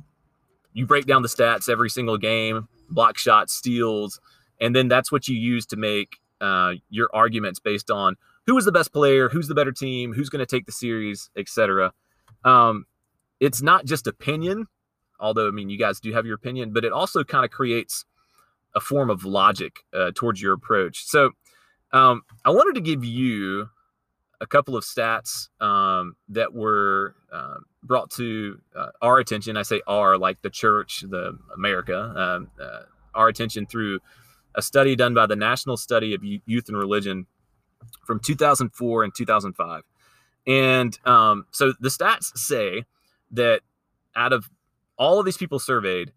you 0.72 0.86
break 0.86 1.06
down 1.06 1.22
the 1.22 1.28
stats 1.28 1.68
every 1.68 1.90
single 1.90 2.18
game, 2.18 2.68
block 2.90 3.18
shots, 3.18 3.52
steals, 3.54 4.20
and 4.60 4.74
then 4.74 4.88
that's 4.88 5.12
what 5.12 5.28
you 5.28 5.36
use 5.36 5.66
to 5.66 5.76
make 5.76 6.16
uh, 6.40 6.72
your 6.90 7.08
arguments 7.12 7.60
based 7.60 7.90
on 7.90 8.16
who 8.46 8.56
is 8.56 8.64
the 8.64 8.72
best 8.72 8.92
player, 8.92 9.28
who's 9.28 9.48
the 9.48 9.54
better 9.54 9.72
team, 9.72 10.12
who's 10.12 10.28
going 10.28 10.44
to 10.44 10.46
take 10.46 10.66
the 10.66 10.72
series, 10.72 11.30
etc. 11.36 11.92
Um, 12.44 12.86
it's 13.40 13.60
not 13.60 13.84
just 13.84 14.06
opinion, 14.06 14.66
although 15.20 15.48
I 15.48 15.50
mean 15.50 15.68
you 15.68 15.78
guys 15.78 16.00
do 16.00 16.12
have 16.12 16.26
your 16.26 16.36
opinion, 16.36 16.72
but 16.72 16.84
it 16.84 16.92
also 16.92 17.24
kind 17.24 17.44
of 17.44 17.50
creates 17.50 18.04
a 18.74 18.80
form 18.80 19.10
of 19.10 19.24
logic 19.24 19.80
uh, 19.94 20.12
towards 20.14 20.40
your 20.40 20.52
approach. 20.52 21.04
So 21.04 21.30
um, 21.92 22.22
I 22.44 22.50
wanted 22.50 22.74
to 22.74 22.80
give 22.80 23.04
you 23.04 23.68
a 24.40 24.46
couple 24.46 24.76
of 24.76 24.84
stats 24.84 25.48
um, 25.60 26.16
that 26.28 26.52
were 26.52 27.14
uh, 27.32 27.56
brought 27.82 28.10
to 28.12 28.60
uh, 28.74 28.88
our 29.00 29.18
attention. 29.18 29.56
I 29.56 29.62
say 29.62 29.80
our, 29.86 30.18
like 30.18 30.42
the 30.42 30.50
church, 30.50 31.04
the 31.08 31.38
America, 31.54 31.98
um, 31.98 32.50
uh, 32.60 32.82
our 33.14 33.28
attention 33.28 33.66
through 33.66 34.00
a 34.54 34.62
study 34.62 34.96
done 34.96 35.14
by 35.14 35.26
the 35.26 35.36
National 35.36 35.76
Study 35.76 36.14
of 36.14 36.22
Youth 36.22 36.68
and 36.68 36.76
Religion 36.76 37.26
from 38.06 38.20
2004 38.20 39.04
and 39.04 39.14
2005. 39.14 39.82
And 40.46 40.98
um, 41.04 41.46
so 41.50 41.72
the 41.80 41.88
stats 41.88 42.36
say 42.36 42.84
that 43.32 43.62
out 44.14 44.32
of 44.32 44.48
all 44.96 45.18
of 45.18 45.26
these 45.26 45.36
people 45.36 45.58
surveyed, 45.58 46.12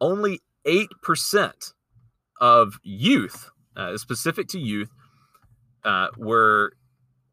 only 0.00 0.40
8% 0.66 1.72
of 2.40 2.78
youth, 2.82 3.50
uh, 3.76 3.96
specific 3.96 4.48
to 4.48 4.58
youth, 4.58 4.90
uh, 5.88 6.08
were 6.18 6.74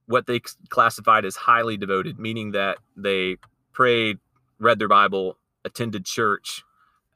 what 0.08 0.28
they 0.28 0.40
classified 0.70 1.26
as 1.26 1.36
highly 1.36 1.76
devoted, 1.76 2.18
meaning 2.18 2.52
that 2.52 2.78
they 2.96 3.36
prayed, 3.74 4.18
read 4.60 4.80
their 4.80 4.88
Bible, 4.88 5.38
attended 5.66 6.06
church, 6.06 6.64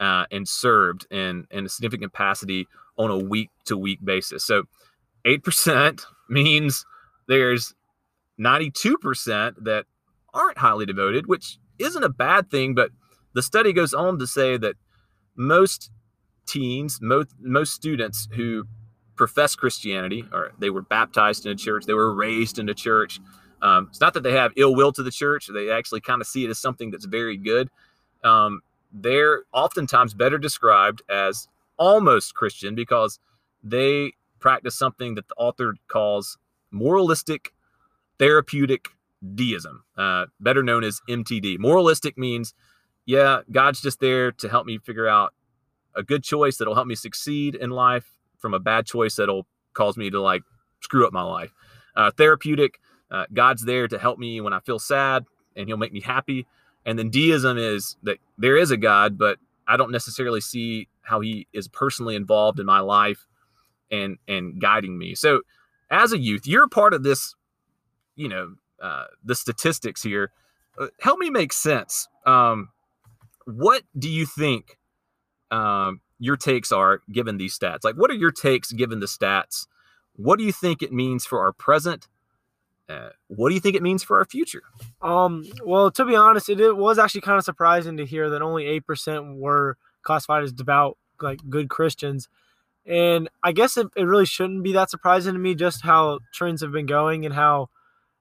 uh, 0.02 0.25
and 0.32 0.47
served 0.47 1.08
in, 1.10 1.47
in 1.49 1.65
a 1.65 1.69
significant 1.69 2.12
capacity 2.12 2.67
on 2.97 3.10
a 3.10 3.17
week 3.17 3.49
to 3.65 3.78
week 3.78 4.04
basis. 4.04 4.43
So 4.43 4.63
8% 5.25 6.02
means 6.30 6.86
there's 7.28 7.73
92% 8.39 9.56
that 9.63 9.86
aren't 10.34 10.58
highly 10.58 10.86
devoted, 10.86 11.28
which 11.28 11.58
isn't 11.78 12.04
a 12.04 12.10
bad 12.10 12.52
thing, 12.52 12.75
but 12.75 12.91
the 13.34 13.41
study 13.41 13.71
goes 13.71 13.93
on 13.93 14.19
to 14.19 14.28
say 14.28 14.58
that 14.58 14.75
most 15.38 15.89
teens, 16.45 16.99
most, 17.02 17.30
most 17.39 17.73
students 17.73 18.28
who 18.36 18.65
profess 19.19 19.53
Christianity, 19.53 20.23
or 20.32 20.53
they 20.60 20.69
were 20.69 20.82
baptized 20.82 21.45
in 21.45 21.51
a 21.51 21.55
church, 21.55 21.86
they 21.86 21.93
were 21.93 22.15
raised 22.15 22.58
in 22.58 22.69
a 22.69 22.73
church. 22.73 23.19
Um, 23.62 23.88
it's 23.89 23.99
not 23.99 24.13
that 24.13 24.23
they 24.23 24.32
have 24.32 24.53
ill 24.55 24.73
will 24.73 24.93
to 24.93 25.03
the 25.03 25.12
church; 25.12 25.49
they 25.53 25.69
actually 25.69 25.99
kind 25.99 26.21
of 26.21 26.27
see 26.27 26.45
it 26.45 26.49
as 26.49 26.58
something 26.58 26.89
that's 26.89 27.03
very 27.03 27.36
good. 27.36 27.69
Um, 28.23 28.62
they're 28.93 29.43
oftentimes 29.51 30.13
better 30.13 30.38
described 30.38 31.01
as 31.10 31.49
almost 31.77 32.34
Christian 32.34 32.75
because 32.75 33.19
they 33.62 34.13
practice 34.39 34.79
something 34.79 35.15
that 35.15 35.27
the 35.27 35.36
author 35.36 35.75
calls 35.89 36.38
moralistic 36.71 37.53
therapeutic 38.19 38.88
deism, 39.36 39.84
uh, 39.97 40.27
better 40.39 40.63
known 40.63 40.86
as 40.86 41.01
MTD. 41.10 41.60
Moralistic 41.60 42.17
means, 42.17 42.53
yeah, 43.05 43.41
God's 43.51 43.82
just 43.82 43.99
there 43.99 44.32
to 44.32 44.47
help 44.47 44.65
me 44.65 44.77
figure 44.77 45.10
out 45.10 45.34
a 45.93 46.03
good 46.03 46.23
choice 46.23 46.55
that'll 46.55 46.75
help 46.75 46.88
me 46.88 46.95
succeed 46.95 47.55
in 47.55 47.69
life 47.69 48.18
from 48.39 48.54
a 48.54 48.60
bad 48.60 48.86
choice 48.86 49.15
that'll 49.15 49.47
cause 49.73 49.97
me 49.97 50.10
to 50.10 50.21
like 50.21 50.41
screw 50.82 51.06
up 51.06 51.13
my 51.13 51.21
life. 51.21 51.54
Uh, 51.95 52.12
therapeutic, 52.12 52.80
uh, 53.12 53.25
God's 53.34 53.65
there 53.65 53.88
to 53.88 53.99
help 53.99 54.19
me 54.19 54.41
when 54.41 54.54
I 54.54 54.60
feel 54.60 54.80
sad 54.80 55.25
and 55.56 55.67
he'll 55.67 55.78
make 55.78 55.93
me 55.93 56.02
happy. 56.02 56.47
And 56.86 56.97
then 56.97 57.10
deism 57.10 57.58
is 57.58 57.97
that 58.04 58.17
there 58.38 58.58
is 58.58 58.71
a 58.71 58.78
God, 58.78 59.17
but 59.17 59.38
I 59.67 59.78
don't 59.78 59.91
necessarily 59.91 60.41
see 60.41 60.88
how 61.02 61.19
he 61.19 61.47
is 61.54 61.67
personally 61.67 62.15
involved 62.15 62.60
in 62.60 62.65
my 62.65 62.80
life 62.80 63.28
and 63.91 64.17
and 64.28 64.62
guiding 64.62 64.97
me. 64.97 65.15
So 65.15 65.41
as 65.89 66.13
a 66.13 66.17
youth, 66.17 66.47
you're 66.47 66.67
part 66.67 66.93
of 66.93 67.04
this, 67.04 67.36
you 68.15 68.28
know, 68.28 68.56
uh, 68.82 69.06
the 69.23 69.36
statistics 69.36 70.02
here. 70.02 70.32
Uh, 70.80 70.88
help 71.02 71.19
me 71.19 71.30
make 71.30 71.52
sense. 71.52 72.08
Um, 72.25 72.69
what 73.45 73.84
do 73.97 74.10
you 74.10 74.25
think 74.25 74.78
um, 75.52 76.02
your 76.19 76.38
takes 76.38 76.71
are 76.71 77.01
given 77.12 77.38
these 77.38 77.58
stats? 77.58 77.84
Like, 77.84 77.95
what 77.95 78.12
are 78.12 78.15
your 78.15 78.32
takes 78.32 78.71
given 78.71 78.99
the 78.99 79.05
stats? 79.05 79.67
What 80.15 80.38
do 80.38 80.45
you 80.45 80.51
think 80.51 80.82
it 80.82 80.91
means 80.91 81.25
for 81.25 81.39
our 81.39 81.53
present? 81.53 82.08
Uh, 82.89 83.10
what 83.27 83.49
do 83.49 83.55
you 83.55 83.62
think 83.62 83.75
it 83.75 83.84
means 83.84 84.03
for 84.03 84.17
our 84.17 84.25
future? 84.25 84.63
Um, 85.01 85.45
well, 85.63 85.91
to 85.91 86.05
be 86.05 86.15
honest, 86.15 86.49
it, 86.49 86.60
it 86.60 86.75
was 86.75 86.97
actually 86.97 87.21
kind 87.21 87.38
of 87.38 87.43
surprising 87.43 87.97
to 87.97 88.05
hear 88.05 88.29
that 88.32 88.41
only 88.41 88.65
eight 88.65 88.86
percent 88.86 89.38
were 89.38 89.77
classified 90.01 90.43
as 90.43 90.51
devout, 90.51 90.97
like 91.21 91.39
good 91.49 91.69
Christians. 91.69 92.27
And 92.86 93.29
I 93.43 93.51
guess 93.51 93.77
it, 93.77 93.88
it 93.95 94.03
really 94.03 94.25
shouldn't 94.25 94.63
be 94.63 94.73
that 94.73 94.89
surprising 94.89 95.34
to 95.34 95.39
me, 95.39 95.53
just 95.53 95.84
how 95.84 96.19
trends 96.34 96.62
have 96.62 96.71
been 96.71 96.88
going 96.88 97.25
and 97.25 97.36
how, 97.36 97.69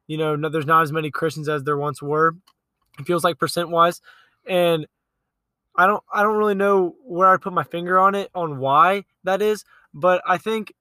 you 0.07 0.19
know, 0.19 0.37
no, 0.37 0.51
there's 0.51 0.67
not 0.67 0.83
as 0.83 0.93
many 0.93 1.11
Christians 1.11 1.49
as 1.49 1.65
there 1.65 1.79
once 1.79 2.03
were. 2.03 2.37
It 2.99 3.07
feels 3.07 3.25
like 3.25 3.39
percent 3.39 3.71
wise, 3.71 4.03
and 4.47 4.87
I 5.79 5.87
don't, 5.87 6.03
I 6.13 6.23
don't 6.23 6.37
really 6.37 6.57
know 6.57 6.97
where 7.05 7.29
I 7.29 7.37
put 7.37 7.53
my 7.53 7.63
finger 7.63 7.99
on 7.99 8.15
it 8.15 8.31
on 8.35 8.59
why 8.59 9.05
that 9.25 9.41
is, 9.41 9.65
but 9.95 10.21
I 10.27 10.37
think 10.37 10.75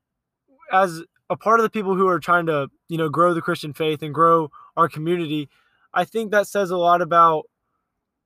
as 0.71 1.03
a 1.29 1.37
part 1.37 1.59
of 1.59 1.63
the 1.63 1.69
people 1.69 1.95
who 1.95 2.07
are 2.07 2.19
trying 2.19 2.47
to, 2.47 2.69
you 2.89 2.97
know, 2.97 3.07
grow 3.07 3.33
the 3.33 3.41
Christian 3.41 3.73
faith 3.73 4.01
and 4.01 4.13
grow 4.13 4.49
our 4.75 4.89
community, 4.89 5.49
I 5.93 6.03
think 6.03 6.31
that 6.31 6.47
says 6.47 6.71
a 6.71 6.77
lot 6.77 7.01
about 7.01 7.43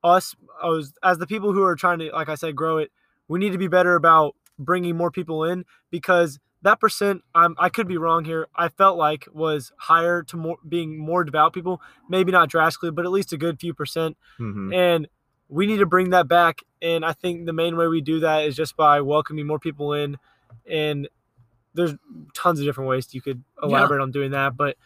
us 0.03 0.35
as, 0.65 0.93
as 1.03 1.17
the 1.17 1.27
people 1.27 1.51
who 1.51 1.63
are 1.63 1.75
trying 1.75 1.99
to, 1.99 2.09
like 2.11 2.29
I 2.29 2.35
said, 2.35 2.55
grow 2.55 2.77
it, 2.77 2.91
we 3.27 3.37
need 3.37 3.51
to 3.51 3.57
be 3.57 3.67
better 3.67 3.95
about 3.95 4.35
bringing 4.57 4.95
more 4.95 5.11
people 5.11 5.43
in 5.43 5.65
because 5.89 6.39
that 6.61 6.79
percent, 6.79 7.23
I'm, 7.33 7.55
I 7.57 7.69
could 7.69 7.87
be 7.87 7.97
wrong 7.97 8.23
here. 8.23 8.47
I 8.55 8.69
felt 8.69 8.97
like 8.97 9.27
was 9.33 9.71
higher 9.77 10.21
to 10.23 10.37
more 10.37 10.57
being 10.67 10.97
more 10.97 11.23
devout 11.23 11.53
people, 11.53 11.81
maybe 12.07 12.31
not 12.31 12.49
drastically, 12.49 12.91
but 12.91 13.03
at 13.05 13.11
least 13.11 13.33
a 13.33 13.37
good 13.37 13.59
few 13.59 13.73
percent. 13.73 14.15
Mhm. 14.39 14.73
And 14.73 15.07
we 15.51 15.67
need 15.67 15.77
to 15.77 15.85
bring 15.85 16.11
that 16.11 16.27
back. 16.27 16.63
And 16.81 17.05
I 17.05 17.11
think 17.13 17.45
the 17.45 17.53
main 17.53 17.75
way 17.75 17.87
we 17.87 18.01
do 18.01 18.21
that 18.21 18.45
is 18.45 18.55
just 18.55 18.75
by 18.75 19.01
welcoming 19.01 19.45
more 19.45 19.59
people 19.59 19.93
in. 19.93 20.17
And 20.67 21.07
there's 21.73 21.93
tons 22.33 22.59
of 22.59 22.65
different 22.65 22.89
ways 22.89 23.13
you 23.13 23.21
could 23.21 23.43
elaborate 23.61 24.01
on 24.01 24.11
doing 24.11 24.31
that. 24.31 24.55
But 24.55 24.77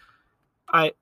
I, 0.68 0.94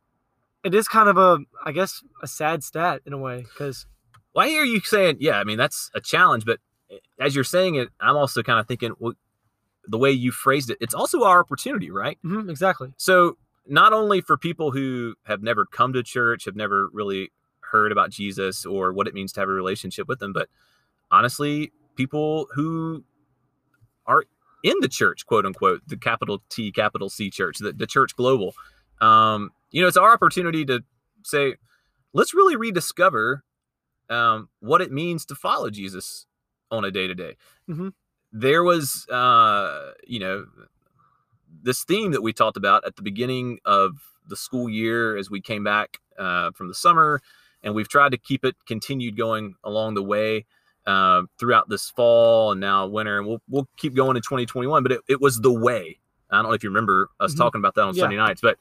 it 0.64 0.76
is 0.76 0.88
kind 0.88 1.10
of 1.10 1.18
a, 1.18 1.40
I 1.66 1.72
guess, 1.72 2.04
a 2.22 2.28
sad 2.28 2.64
stat 2.64 3.02
in 3.06 3.14
a 3.14 3.18
way 3.18 3.42
because 3.42 3.88
Well, 4.36 4.48
are 4.48 4.66
you 4.66 4.82
saying, 4.82 5.18
yeah, 5.20 5.40
I 5.40 5.46
mean, 5.46 5.58
that's 5.58 5.90
a 5.96 6.02
challenge, 6.02 6.46
but 6.46 6.60
as 7.20 7.34
you're 7.34 7.44
saying 7.44 7.76
it, 7.76 7.90
I'm 8.00 8.18
also 8.18 8.44
kind 8.44 8.60
of 8.60 8.68
thinking, 8.68 8.94
well, 9.00 9.14
the 9.88 9.98
way 9.98 10.12
you 10.12 10.32
phrased 10.32 10.70
it, 10.70 10.78
it's 10.80 10.94
also 10.94 11.24
our 11.24 11.40
opportunity, 11.40 11.90
right? 11.90 12.18
Mhm, 12.24 12.50
exactly. 12.50 12.94
So, 12.98 13.38
not 13.66 13.94
only 13.94 14.20
for 14.20 14.38
people 14.38 14.72
who 14.72 15.16
have 15.24 15.42
never 15.42 15.66
come 15.66 15.94
to 15.94 16.04
church, 16.04 16.46
have 16.46 16.56
never 16.56 16.90
really 16.92 17.32
heard 17.74 17.92
about 17.92 18.12
Jesus 18.12 18.66
or 18.66 18.94
what 18.94 19.08
it 19.08 19.14
means 19.14 19.34
to 19.34 19.42
have 19.42 19.50
a 19.50 19.52
relationship 19.52 20.08
with 20.08 20.22
him, 20.22 20.32
but 20.32 20.48
honestly, 21.12 21.74
people 21.96 22.48
who 22.54 23.04
are 24.06 24.24
in 24.64 24.76
the 24.80 24.88
church, 24.88 25.26
quote 25.26 25.46
unquote, 25.46 25.82
the 25.88 25.98
capital 25.98 26.42
T, 26.50 26.72
capital 26.72 27.10
C 27.10 27.30
church, 27.30 27.58
the, 27.58 27.74
the 27.74 27.88
church 27.88 28.16
global. 28.16 28.54
Um, 29.02 29.50
you 29.72 29.82
know, 29.82 29.88
it's 29.88 29.98
our 29.98 30.14
opportunity 30.14 30.64
to 30.66 30.84
say, 31.24 31.56
let's 32.14 32.34
really 32.34 32.56
rediscover 32.56 33.44
um, 34.10 34.50
what 34.60 34.82
it 34.82 34.92
means 34.92 35.26
to 35.26 35.36
follow 35.36 35.70
Jesus 35.70 36.28
on 36.72 36.86
a 36.86 36.92
day 36.92 37.08
to 37.08 37.16
day. 37.16 37.36
There 38.32 38.64
was, 38.64 39.08
uh, 39.10 39.92
you 40.08 40.20
know, 40.20 40.46
this 41.62 41.84
theme 41.84 42.12
that 42.12 42.22
we 42.22 42.34
talked 42.34 42.58
about 42.58 42.86
at 42.86 42.96
the 42.96 43.02
beginning 43.02 43.60
of 43.66 44.02
the 44.28 44.36
school 44.36 44.70
year 44.70 45.18
as 45.18 45.30
we 45.30 45.42
came 45.42 45.64
back 45.64 46.00
uh, 46.18 46.52
from 46.52 46.68
the 46.68 46.74
summer, 46.74 47.22
and 47.64 47.74
we've 47.74 47.88
tried 47.90 48.12
to 48.12 48.18
keep 48.18 48.44
it 48.46 48.56
continued 48.68 49.18
going 49.18 49.56
along 49.64 49.94
the 49.96 50.04
way 50.04 50.46
uh, 50.86 51.24
throughout 51.40 51.70
this 51.70 51.90
fall 51.90 52.52
and 52.52 52.60
now 52.62 52.86
winter, 52.88 53.18
and 53.18 53.28
we'll 53.28 53.42
we'll 53.50 53.68
keep 53.78 53.96
going 53.96 54.18
in 54.18 54.22
2021. 54.24 54.84
But 54.84 54.92
it, 54.94 55.02
it 55.08 55.22
was 55.22 55.40
the 55.42 55.52
way. 55.54 56.00
I 56.30 56.38
don't 56.38 56.46
know 56.46 56.54
if 56.54 56.64
you 56.64 56.70
remember 56.70 57.10
us 57.20 57.34
Mhm. 57.34 57.38
talking 57.38 57.60
about 57.60 57.76
that 57.76 57.84
on 57.84 57.96
Yeah. 57.96 58.02
Sunday 58.02 58.18
nights, 58.18 58.42
but 58.42 58.58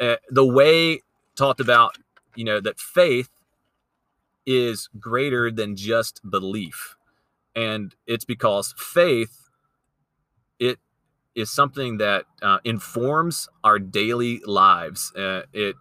uh, 0.00 0.16
the 0.30 0.44
way 0.44 1.00
talked 1.36 1.60
about, 1.60 1.98
you 2.34 2.44
know, 2.44 2.60
that 2.60 2.78
faith 2.80 3.28
is 4.46 4.88
greater 5.00 5.50
than 5.50 5.76
just 5.76 6.20
belief, 6.28 6.96
and 7.54 7.94
it's 8.06 8.24
because 8.24 8.74
faith 8.78 9.50
it 10.58 10.78
is 11.34 11.50
something 11.50 11.98
that 11.98 12.24
uh, 12.40 12.58
informs 12.64 13.48
our 13.62 13.78
daily 13.78 14.40
lives. 14.46 15.12
Uh, 15.14 15.42
it 15.52 15.76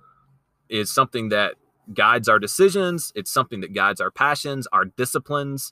is 0.67 0.91
something 0.91 1.29
that 1.29 1.55
guides 1.93 2.28
our 2.28 2.39
decisions. 2.39 3.12
It's 3.15 3.32
something 3.32 3.62
that 3.62 3.74
guides 3.74 4.02
our 4.02 4.12
passions, 4.12 4.67
our 4.71 4.86
disciplines. 4.86 5.71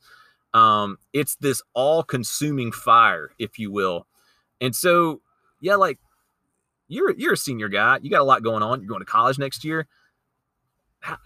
Um, 0.53 0.97
it's 1.13 1.35
this 1.37 1.61
all-consuming 1.73 2.71
fire, 2.71 3.31
if 3.39 3.57
you 3.57 3.71
will. 3.71 4.05
And 4.61 4.75
so, 4.75 5.21
yeah, 5.59 5.75
like 5.75 5.99
you're 6.87 7.11
you're 7.17 7.33
a 7.33 7.37
senior 7.37 7.69
guy. 7.69 7.99
You 8.01 8.09
got 8.09 8.21
a 8.21 8.25
lot 8.25 8.43
going 8.43 8.61
on. 8.61 8.81
You're 8.81 8.89
going 8.89 9.01
to 9.01 9.05
college 9.05 9.39
next 9.39 9.65
year. 9.65 9.87
How, 10.99 11.17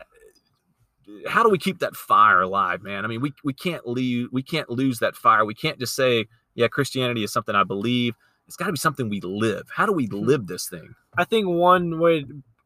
how 1.27 1.43
do 1.43 1.49
we 1.49 1.57
keep 1.57 1.79
that 1.79 1.95
fire 1.95 2.41
alive, 2.41 2.81
man? 2.81 3.03
I 3.03 3.07
mean, 3.07 3.21
we 3.21 3.33
we 3.43 3.53
can't 3.53 3.87
leave. 3.87 4.29
We 4.31 4.43
can't 4.43 4.69
lose 4.69 4.99
that 4.99 5.15
fire. 5.15 5.45
We 5.45 5.55
can't 5.55 5.79
just 5.79 5.95
say, 5.95 6.27
yeah, 6.55 6.67
Christianity 6.67 7.23
is 7.23 7.33
something 7.33 7.55
I 7.55 7.63
believe. 7.63 8.13
It's 8.47 8.55
got 8.55 8.67
to 8.67 8.71
be 8.71 8.77
something 8.77 9.09
we 9.09 9.19
live. 9.19 9.67
How 9.75 9.85
do 9.85 9.91
we 9.91 10.07
live 10.07 10.47
this 10.47 10.69
thing? 10.69 10.95
I 11.17 11.25
think 11.25 11.47
one 11.47 11.99
way 11.99 12.23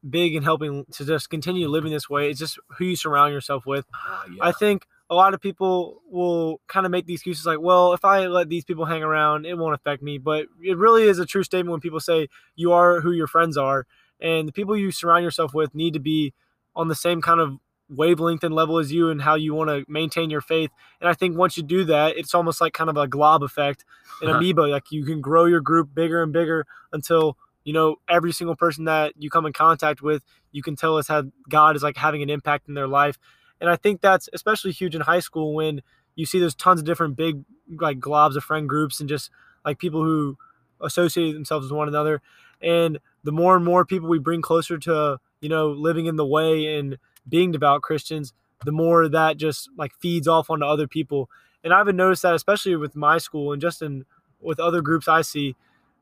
big 0.08 0.36
in 0.36 0.44
helping 0.44 0.86
to 0.92 1.06
just 1.06 1.30
continue 1.30 1.68
living 1.68 1.92
this 1.92 2.10
way. 2.10 2.30
It's 2.30 2.40
just 2.40 2.60
who 2.78 2.86
you 2.86 2.96
surround 2.96 3.34
yourself 3.34 3.66
with. 3.66 3.86
Ah, 3.94 4.26
yeah. 4.34 4.44
I 4.44 4.52
think 4.52 4.88
a 5.10 5.16
lot 5.16 5.34
of 5.34 5.42
people 5.42 6.02
will 6.10 6.62
kind 6.68 6.86
of 6.86 6.92
make 6.92 7.06
the 7.06 7.14
excuses 7.14 7.46
like, 7.46 7.60
well, 7.60 7.94
if 7.94 8.06
I 8.06 8.28
let 8.28 8.50
these 8.50 8.64
people 8.64 8.86
hang 8.86 9.04
around, 9.04 9.46
it 9.46 9.58
won't 9.58 9.76
affect 9.76 10.02
me. 10.02 10.18
But 10.18 10.48
it 10.62 10.78
really 10.78 11.04
is 11.04 11.20
a 11.20 11.26
true 11.26 11.44
statement 11.44 11.72
when 11.72 11.82
people 11.82 12.00
say 12.00 12.30
you 12.56 12.72
are 12.72 13.02
who 13.02 13.12
your 13.12 13.28
friends 13.28 13.58
are. 13.58 13.86
And 14.20 14.48
the 14.48 14.54
people 14.54 14.78
you 14.78 14.92
surround 14.92 15.24
yourself 15.24 15.54
with 15.54 15.76
need 15.76 15.94
to 15.94 16.00
be 16.00 16.34
on 16.76 16.88
the 16.88 16.96
same 16.96 17.22
kind 17.22 17.40
of 17.40 17.58
wavelength 17.90 18.44
and 18.44 18.56
level 18.56 18.78
as 18.78 18.92
you 18.94 19.10
and 19.10 19.22
how 19.22 19.36
you 19.36 19.54
want 19.54 19.70
to 19.70 19.84
maintain 19.92 20.30
your 20.30 20.42
faith. 20.42 20.72
And 21.02 21.10
I 21.10 21.14
think 21.14 21.38
once 21.38 21.58
you 21.58 21.64
do 21.64 21.84
that, 21.86 22.16
it's 22.16 22.34
almost 22.34 22.62
like 22.62 22.74
kind 22.74 22.90
of 22.90 22.96
a 22.96 23.08
glob 23.08 23.44
effect, 23.44 23.84
an 24.22 24.30
amoeba. 24.30 24.62
Like 24.62 24.92
you 24.92 25.04
can 25.04 25.20
grow 25.20 25.46
your 25.46 25.60
group 25.60 25.94
bigger 25.94 26.24
and 26.24 26.32
bigger 26.32 26.66
until 26.94 27.38
you 27.64 27.74
know 27.74 27.98
every 28.10 28.32
single 28.32 28.56
person 28.56 28.86
that 28.86 29.14
you 29.18 29.30
come 29.30 29.46
in 29.46 29.54
contact 29.54 30.02
with, 30.02 30.24
you 30.52 30.62
can 30.62 30.76
tell 30.76 30.98
us 30.98 31.08
how 31.08 31.24
God 31.50 31.76
is 31.76 31.84
like 31.84 31.98
having 31.98 32.22
an 32.22 32.30
impact 32.30 32.68
in 32.68 32.74
their 32.74 32.88
life. 32.88 33.18
And 33.60 33.70
I 33.70 33.76
think 33.76 34.02
that's 34.02 34.28
especially 34.34 34.72
huge 34.72 34.96
in 34.96 35.02
high 35.02 35.20
school 35.20 35.54
when 35.54 35.82
you 36.16 36.26
see 36.26 36.40
there's 36.40 36.56
tons 36.56 36.80
of 36.80 36.86
different 36.86 37.16
big 37.16 37.44
like 37.80 38.00
globs 38.00 38.36
of 38.36 38.44
friend 38.44 38.68
groups 38.68 39.00
and 39.00 39.08
just 39.08 39.30
like 39.64 39.80
people 39.80 40.04
who 40.04 40.38
associate 40.82 41.34
themselves 41.34 41.70
with 41.70 41.78
one 41.78 41.88
another. 41.88 42.22
And 42.62 43.00
the 43.24 43.32
more 43.32 43.56
and 43.56 43.64
more 43.64 43.86
people 43.86 44.10
we 44.10 44.20
bring 44.20 44.42
closer 44.42 44.78
to, 44.80 45.20
you 45.40 45.50
know, 45.50 45.70
living 45.70 46.06
in 46.06 46.16
the 46.16 46.26
way 46.26 46.78
and 46.78 46.98
being 47.28 47.52
devout 47.52 47.82
Christians, 47.82 48.34
the 48.66 48.72
more 48.72 49.08
that 49.08 49.38
just 49.38 49.70
like 49.78 49.94
feeds 50.00 50.28
off 50.28 50.50
onto 50.50 50.66
other 50.66 50.88
people. 50.88 51.30
And 51.64 51.74
I've 51.74 51.88
noticed 51.94 52.24
that 52.24 52.34
especially 52.34 52.76
with 52.76 52.96
my 52.96 53.18
school 53.20 53.54
and 53.54 53.62
just 53.62 53.82
in 53.82 54.06
with 54.40 54.60
other 54.60 54.82
groups 54.82 55.08
I 55.08 55.22
see, 55.22 55.56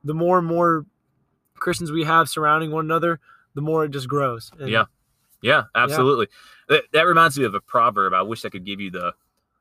the 0.03 0.13
more 0.13 0.37
and 0.37 0.47
more 0.47 0.85
Christians 1.59 1.91
we 1.91 2.03
have 2.03 2.29
surrounding 2.29 2.71
one 2.71 2.85
another, 2.85 3.19
the 3.55 3.61
more 3.61 3.85
it 3.85 3.91
just 3.91 4.07
grows. 4.07 4.51
And 4.59 4.69
Yeah. 4.69 4.85
Yeah, 5.41 5.63
absolutely. 5.73 6.27
That, 6.67 6.83
that 6.91 7.03
reminds 7.03 7.37
me 7.39 7.45
of 7.45 7.55
a 7.55 7.61
proverb. 7.61 8.13
I 8.13 8.21
wish 8.21 8.43
I 8.43 8.49
could 8.49 8.65
give 8.65 8.81
you 8.81 8.91
the 8.91 9.13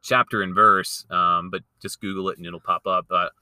chapter 0.03 0.43
and 0.43 0.55
verse, 0.55 1.07
um, 1.11 1.51
but 1.51 1.63
just 1.81 2.01
Google 2.01 2.29
it 2.31 2.39
and 2.39 2.47
it'll 2.47 2.61
pop 2.61 2.87
up. 2.87 3.07
But 3.09 3.33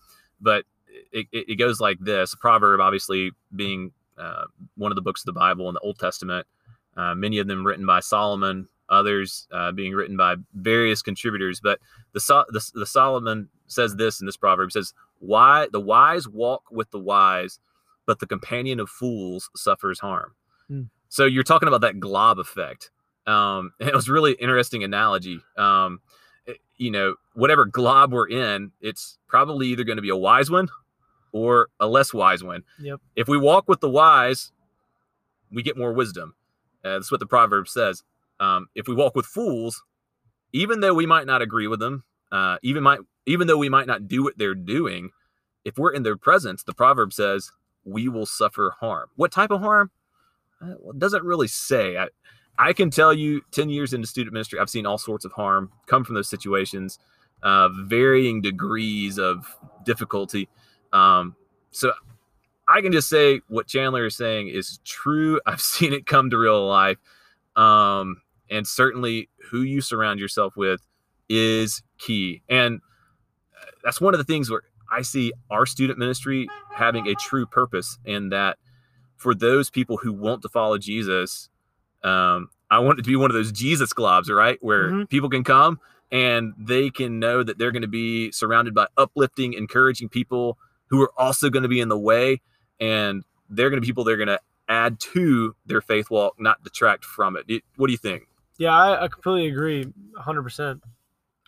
but 0.40 0.64
it, 1.12 1.26
it, 1.32 1.58
goes 1.58 1.80
like 1.80 1.98
this: 2.00 2.34
a 2.34 2.36
proverb, 2.36 2.80
obviously 2.80 3.32
being 3.54 3.92
uh, 4.18 4.44
one 4.76 4.92
of 4.92 4.96
the 4.96 5.02
books 5.02 5.22
of 5.22 5.26
the 5.26 5.32
Bible 5.32 5.68
in 5.68 5.74
the 5.74 5.80
Old 5.80 5.98
Testament, 5.98 6.46
uh, 6.96 7.14
many 7.14 7.38
of 7.38 7.46
them 7.46 7.66
written 7.66 7.86
by 7.86 8.00
Solomon, 8.00 8.68
others 8.88 9.46
uh, 9.52 9.72
being 9.72 9.92
written 9.92 10.16
by 10.16 10.36
various 10.54 11.02
contributors. 11.02 11.60
But 11.60 11.80
the, 12.12 12.44
the 12.50 12.70
the 12.74 12.86
Solomon 12.86 13.48
says 13.66 13.96
this 13.96 14.20
in 14.20 14.26
this 14.26 14.36
proverb: 14.36 14.72
says, 14.72 14.92
"Why 15.20 15.68
the 15.72 15.80
wise 15.80 16.28
walk 16.28 16.64
with 16.70 16.90
the 16.90 16.98
wise, 16.98 17.60
but 18.06 18.20
the 18.20 18.26
companion 18.26 18.80
of 18.80 18.88
fools 18.88 19.50
suffers 19.56 20.00
harm." 20.00 20.34
Hmm. 20.68 20.82
So 21.08 21.24
you're 21.24 21.44
talking 21.44 21.68
about 21.68 21.80
that 21.82 22.00
glob 22.00 22.38
effect. 22.38 22.90
Um, 23.26 23.72
it 23.80 23.94
was 23.94 24.08
really 24.08 24.32
interesting 24.32 24.84
analogy. 24.84 25.40
Um, 25.56 26.00
it- 26.46 26.60
you 26.76 26.90
know, 26.90 27.14
whatever 27.34 27.64
glob 27.64 28.12
we're 28.12 28.28
in, 28.28 28.70
it's 28.80 29.18
probably 29.28 29.68
either 29.68 29.84
going 29.84 29.96
to 29.96 30.02
be 30.02 30.10
a 30.10 30.16
wise 30.16 30.50
one 30.50 30.68
or 31.32 31.68
a 31.80 31.86
less 31.86 32.12
wise 32.14 32.42
one. 32.44 32.62
Yep. 32.80 33.00
If 33.16 33.28
we 33.28 33.38
walk 33.38 33.68
with 33.68 33.80
the 33.80 33.88
wise, 33.90 34.52
we 35.50 35.62
get 35.62 35.76
more 35.76 35.92
wisdom. 35.92 36.34
Uh, 36.84 36.92
that's 36.94 37.10
what 37.10 37.20
the 37.20 37.26
proverb 37.26 37.68
says. 37.68 38.02
Um, 38.40 38.66
if 38.74 38.86
we 38.88 38.94
walk 38.94 39.14
with 39.16 39.26
fools, 39.26 39.82
even 40.52 40.80
though 40.80 40.94
we 40.94 41.06
might 41.06 41.26
not 41.26 41.42
agree 41.42 41.66
with 41.66 41.80
them, 41.80 42.04
uh, 42.32 42.58
even 42.62 42.82
might 42.82 43.00
even 43.26 43.46
though 43.46 43.58
we 43.58 43.68
might 43.68 43.86
not 43.86 44.06
do 44.06 44.22
what 44.22 44.38
they're 44.38 44.54
doing, 44.54 45.10
if 45.64 45.78
we're 45.78 45.92
in 45.92 46.02
their 46.04 46.16
presence, 46.16 46.62
the 46.62 46.74
proverb 46.74 47.12
says 47.12 47.50
we 47.86 48.08
will 48.08 48.26
suffer 48.26 48.74
harm. 48.78 49.08
What 49.16 49.32
type 49.32 49.50
of 49.50 49.60
harm? 49.60 49.90
Uh, 50.60 50.72
it 50.90 50.98
doesn't 50.98 51.24
really 51.24 51.48
say. 51.48 51.96
I, 51.96 52.08
I 52.58 52.72
can 52.72 52.90
tell 52.90 53.14
you, 53.14 53.42
10 53.52 53.70
years 53.70 53.92
into 53.94 54.06
student 54.06 54.32
ministry, 54.32 54.58
I've 54.58 54.70
seen 54.70 54.86
all 54.86 54.98
sorts 54.98 55.24
of 55.24 55.32
harm 55.32 55.70
come 55.86 56.04
from 56.04 56.14
those 56.14 56.28
situations, 56.28 56.98
uh, 57.42 57.68
varying 57.68 58.42
degrees 58.42 59.18
of 59.18 59.46
difficulty. 59.84 60.48
Um, 60.92 61.36
so 61.70 61.92
I 62.68 62.80
can 62.80 62.92
just 62.92 63.08
say 63.08 63.40
what 63.48 63.68
Chandler 63.68 64.06
is 64.06 64.16
saying 64.16 64.48
is 64.48 64.80
true. 64.84 65.40
I've 65.46 65.60
seen 65.60 65.92
it 65.92 66.06
come 66.06 66.30
to 66.30 66.38
real 66.38 66.66
life. 66.66 66.98
Um, 67.54 68.20
and 68.50 68.66
certainly 68.66 69.28
who 69.50 69.62
you 69.62 69.80
surround 69.80 70.18
yourself 70.18 70.56
with 70.56 70.80
is 71.28 71.82
key. 71.98 72.42
And 72.48 72.80
uh, 73.60 73.70
that's 73.84 74.00
one 74.00 74.14
of 74.14 74.18
the 74.18 74.24
things 74.24 74.50
where 74.50 74.62
I 74.90 75.02
see 75.02 75.32
our 75.50 75.66
student 75.66 75.98
ministry 75.98 76.48
having 76.74 77.06
a 77.08 77.14
true 77.14 77.46
purpose 77.46 77.98
in 78.04 78.30
that 78.30 78.58
for 79.16 79.34
those 79.34 79.70
people 79.70 79.96
who 79.96 80.12
want 80.12 80.42
to 80.42 80.48
follow 80.48 80.78
Jesus, 80.78 81.48
um, 82.04 82.50
I 82.70 82.78
want 82.80 82.98
it 82.98 83.02
to 83.02 83.08
be 83.08 83.16
one 83.16 83.30
of 83.30 83.34
those 83.34 83.52
Jesus 83.52 83.92
globs, 83.92 84.28
right? 84.28 84.58
Where 84.60 84.90
Mhm. 84.90 85.08
people 85.08 85.30
can 85.30 85.44
come 85.44 85.80
and 86.12 86.52
they 86.58 86.90
can 86.90 87.18
know 87.18 87.42
that 87.42 87.58
they're 87.58 87.72
going 87.72 87.82
to 87.82 87.88
be 87.88 88.30
surrounded 88.32 88.74
by 88.74 88.86
uplifting, 88.96 89.52
encouraging 89.54 90.08
people 90.08 90.58
who 90.88 91.00
are 91.02 91.12
also 91.16 91.48
going 91.50 91.62
to 91.62 91.68
be 91.68 91.80
in 91.80 91.88
the 91.88 91.98
way. 91.98 92.40
And 92.78 93.24
they're 93.48 93.70
going 93.70 93.78
to 93.78 93.80
be 93.80 93.86
people 93.86 94.04
they're 94.04 94.16
going 94.16 94.28
to 94.28 94.40
add 94.68 94.98
to 95.00 95.54
their 95.64 95.80
faith 95.80 96.10
walk, 96.10 96.34
not 96.38 96.62
detract 96.62 97.04
from 97.04 97.36
it. 97.36 97.62
What 97.76 97.86
do 97.86 97.92
you 97.92 97.98
think? 97.98 98.28
Yeah, 98.58 98.74
I, 98.74 99.04
I 99.04 99.08
completely 99.08 99.48
agree, 99.48 99.92
hundred 100.16 100.42
percent. 100.42 100.82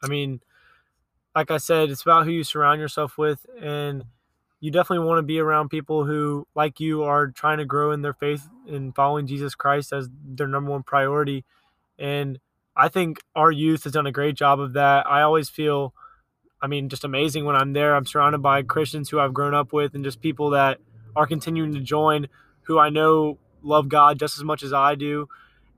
I 0.03 0.09
mean, 0.09 0.41
like 1.35 1.51
I 1.51 1.59
said, 1.59 1.91
it's 1.91 2.03
about 2.03 2.25
who 2.25 2.33
you 2.33 2.45
surround 2.45 2.81
yourself 2.81 3.19
with, 3.19 3.47
and 3.61 4.05
you 4.61 4.71
definitely 4.71 5.07
want 5.07 5.19
to 5.19 5.23
be 5.23 5.39
around 5.39 5.69
people 5.69 6.05
who, 6.05 6.47
like 6.55 6.81
you, 6.81 7.05
are 7.05 7.29
trying 7.29 7.59
to 7.59 7.65
grow 7.65 7.93
in 7.93 8.03
their 8.03 8.13
faith 8.13 8.49
and 8.67 8.95
following 8.95 9.27
Jesus 9.27 9.55
Christ 9.55 9.93
as 9.93 10.09
their 10.25 10.49
number 10.49 10.71
one 10.71 10.83
priority. 10.83 11.45
And 11.99 12.41
I 12.77 12.89
think 12.89 13.21
our 13.37 13.53
youth 13.53 13.85
has 13.85 13.93
done 13.93 14.07
a 14.07 14.13
great 14.13 14.35
job 14.35 14.59
of 14.61 14.73
that. 14.73 15.07
I 15.07 15.23
always 15.23 15.49
feel, 15.49 15.95
I 16.61 16.67
mean, 16.67 16.89
just 16.89 17.05
amazing 17.05 17.45
when 17.45 17.57
I'm 17.57 17.73
there. 17.73 17.95
I'm 17.95 18.07
surrounded 18.07 18.39
by 18.39 18.63
Christians 18.63 19.11
who 19.11 19.21
I've 19.21 19.35
grown 19.35 19.55
up 19.55 19.73
with 19.73 19.95
and 19.95 20.05
just 20.05 20.21
people 20.21 20.51
that 20.51 20.79
are 21.15 21.27
continuing 21.27 21.75
to 21.75 21.81
join 21.81 22.29
who 22.63 22.79
I 22.79 22.91
know 22.91 23.39
love 23.63 23.89
God 23.89 24.19
just 24.19 24.39
as 24.39 24.45
much 24.45 24.63
as 24.63 24.73
I 24.73 24.95
do. 24.95 25.29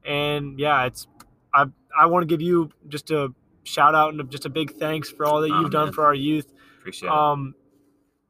And 0.04 0.58
yeah, 0.58 0.86
it's 0.86 1.06
I 1.54 1.66
I 1.98 2.06
want 2.06 2.22
to 2.22 2.26
give 2.26 2.40
you 2.40 2.70
just 2.88 3.10
a 3.10 3.32
shout 3.64 3.94
out 3.94 4.14
and 4.14 4.30
just 4.30 4.46
a 4.46 4.50
big 4.50 4.72
thanks 4.76 5.10
for 5.10 5.26
all 5.26 5.40
that 5.42 5.50
Oh, 5.52 5.60
you've 5.60 5.70
done 5.70 5.92
for 5.92 6.04
our 6.04 6.14
youth. 6.14 6.52
Appreciate 6.78 7.08
it. 7.08 7.12
Um, 7.14 7.54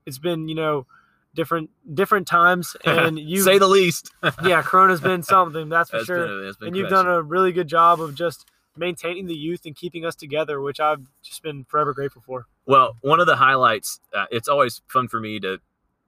it's 0.07 0.19
been 0.19 0.49
you 0.49 0.55
know 0.55 0.87
different 1.35 1.71
different 1.95 2.27
times, 2.27 2.77
and 2.85 3.19
you 3.19 3.41
say 3.43 3.59
the 3.59 3.69
least. 3.69 4.11
yeah, 4.45 4.63
Corona's 4.63 5.01
been 5.01 5.23
something 5.23 5.69
that's 5.69 5.91
for 5.91 5.99
That's 5.99 6.07
sure. 6.07 6.27
been- 6.27 6.55
been 6.59 6.67
and 6.69 6.77
you've 6.77 6.89
crazy. 6.89 7.03
done 7.05 7.07
a 7.13 7.23
really 7.23 7.53
good 7.53 7.69
job 7.69 8.01
of 8.01 8.15
just 8.15 8.47
maintaining 8.77 9.27
the 9.27 9.35
youth 9.35 9.67
and 9.67 9.77
keeping 9.77 10.05
us 10.07 10.15
together, 10.15 10.61
which 10.61 10.81
I've 10.81 11.03
just 11.23 11.43
been 11.43 11.65
forever 11.65 11.93
grateful 11.93 12.23
for. 12.23 12.47
Well, 12.67 12.97
one 13.03 13.21
of 13.21 13.27
the 13.27 13.37
highlights, 13.37 14.01
uh, 14.15 14.27
it's 14.31 14.49
always 14.49 14.81
fun 14.87 15.09
for 15.09 15.19
me 15.21 15.41
to, 15.41 15.61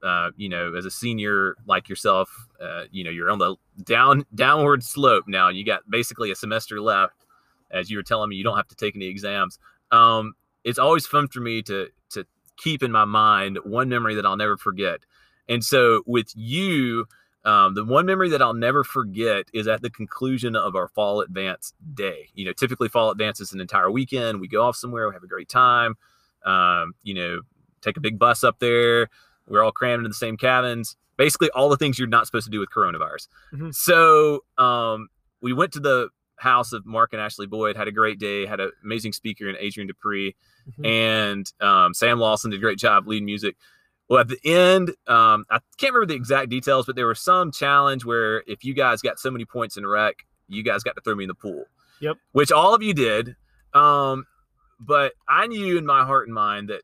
uh, 0.02 0.30
you 0.36 0.48
know, 0.48 0.72
as 0.74 0.86
a 0.86 0.90
senior 0.90 1.56
like 1.66 1.88
yourself, 1.88 2.48
uh, 2.62 2.84
you 2.90 3.02
know, 3.04 3.10
you're 3.10 3.30
on 3.30 3.38
the 3.38 3.56
down 3.84 4.24
downward 4.34 4.82
slope 4.84 5.24
now. 5.26 5.48
You 5.48 5.64
got 5.64 5.88
basically 5.90 6.30
a 6.30 6.36
semester 6.36 6.80
left, 6.80 7.21
as 7.72 7.90
you 7.90 7.96
were 7.96 8.02
telling 8.02 8.28
me. 8.30 8.36
You 8.36 8.44
don't 8.44 8.56
have 8.56 8.68
to 8.68 8.76
take 8.76 8.96
any 8.96 9.06
exams. 9.06 9.58
Um, 9.90 10.34
it's 10.64 10.78
always 10.78 11.06
fun 11.06 11.28
for 11.28 11.40
me 11.40 11.62
to 11.62 11.88
to 12.10 12.26
keep 12.56 12.82
in 12.82 12.92
my 12.92 13.04
mind 13.04 13.58
one 13.64 13.88
memory 13.88 14.14
that 14.14 14.26
I'll 14.26 14.36
never 14.36 14.56
forget. 14.56 15.00
And 15.48 15.64
so 15.64 16.02
with 16.06 16.30
you, 16.36 17.06
um, 17.44 17.74
the 17.74 17.84
one 17.84 18.06
memory 18.06 18.28
that 18.30 18.40
I'll 18.40 18.54
never 18.54 18.84
forget 18.84 19.46
is 19.52 19.66
at 19.66 19.82
the 19.82 19.90
conclusion 19.90 20.54
of 20.54 20.76
our 20.76 20.88
fall 20.88 21.20
advance 21.20 21.74
day. 21.94 22.28
You 22.34 22.44
know, 22.44 22.52
typically 22.52 22.88
fall 22.88 23.10
advance 23.10 23.40
is 23.40 23.52
an 23.52 23.60
entire 23.60 23.90
weekend. 23.90 24.40
We 24.40 24.48
go 24.48 24.62
off 24.62 24.76
somewhere, 24.76 25.08
we 25.08 25.14
have 25.14 25.24
a 25.24 25.28
great 25.28 25.48
time. 25.48 25.96
Um, 26.44 26.94
you 27.02 27.14
know, 27.14 27.40
take 27.80 27.96
a 27.96 28.00
big 28.00 28.18
bus 28.18 28.44
up 28.44 28.60
there. 28.60 29.08
We're 29.48 29.62
all 29.62 29.72
crammed 29.72 30.00
into 30.00 30.08
the 30.08 30.14
same 30.14 30.36
cabins. 30.36 30.96
Basically, 31.16 31.50
all 31.50 31.68
the 31.68 31.76
things 31.76 31.98
you're 31.98 32.08
not 32.08 32.26
supposed 32.26 32.46
to 32.46 32.50
do 32.50 32.60
with 32.60 32.70
coronavirus. 32.70 33.28
Mhm. 33.52 33.74
So 33.74 34.44
um, 34.56 35.08
we 35.40 35.52
went 35.52 35.72
to 35.72 35.80
the 35.80 36.08
house 36.42 36.72
of 36.72 36.84
Mark 36.84 37.12
and 37.12 37.22
Ashley 37.22 37.46
Boyd. 37.46 37.76
Had 37.76 37.88
a 37.88 37.92
great 37.92 38.18
day. 38.18 38.44
Had 38.46 38.60
an 38.60 38.70
amazing 38.84 39.12
speaker 39.12 39.48
in 39.48 39.56
Adrian 39.58 39.86
Dupree 39.86 40.34
Mhm. 40.78 40.86
and 40.86 41.52
um, 41.60 41.92
Sam 41.94 42.18
Lawson 42.20 42.50
did 42.50 42.58
a 42.58 42.60
great 42.60 42.78
job 42.78 43.08
leading 43.08 43.24
music. 43.26 43.56
Well, 44.08 44.20
at 44.20 44.28
the 44.28 44.38
end, 44.44 44.90
um, 45.06 45.44
I 45.50 45.58
can't 45.78 45.92
remember 45.94 46.06
the 46.06 46.14
exact 46.14 46.50
details, 46.50 46.86
but 46.86 46.94
there 46.96 47.06
was 47.06 47.18
some 47.20 47.50
challenge 47.50 48.04
where 48.04 48.42
if 48.46 48.64
you 48.64 48.74
guys 48.74 49.00
got 49.02 49.18
so 49.18 49.30
many 49.30 49.44
points 49.44 49.76
in 49.76 49.86
rec, 49.86 50.26
you 50.48 50.62
guys 50.62 50.82
got 50.82 50.94
to 50.96 51.00
throw 51.00 51.14
me 51.14 51.24
in 51.24 51.28
the 51.28 51.34
pool. 51.34 51.64
Yep. 52.00 52.18
Which 52.32 52.52
all 52.52 52.74
of 52.74 52.82
you 52.82 52.92
did. 52.94 53.34
Um, 53.74 54.26
but 54.78 55.14
I 55.28 55.46
knew 55.46 55.78
in 55.78 55.86
my 55.86 56.04
heart 56.04 56.28
and 56.28 56.34
mind 56.34 56.68
that 56.68 56.82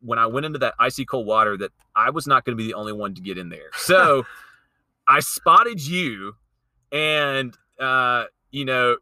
when 0.00 0.18
I 0.18 0.26
went 0.26 0.44
into 0.46 0.58
that 0.60 0.74
icy 0.78 1.04
cold 1.04 1.26
water 1.26 1.56
that 1.56 1.70
I 1.94 2.10
was 2.10 2.26
not 2.26 2.44
going 2.44 2.56
to 2.56 2.62
be 2.62 2.66
the 2.68 2.74
only 2.74 2.92
one 2.92 3.14
to 3.14 3.20
get 3.22 3.38
in 3.38 3.48
there. 3.48 3.70
So 3.76 4.24
I 5.08 5.20
spotted 5.20 5.84
you 5.86 6.34
and 6.92 7.56
uh, 7.80 8.24
you 8.56 8.64
know, 8.64 8.96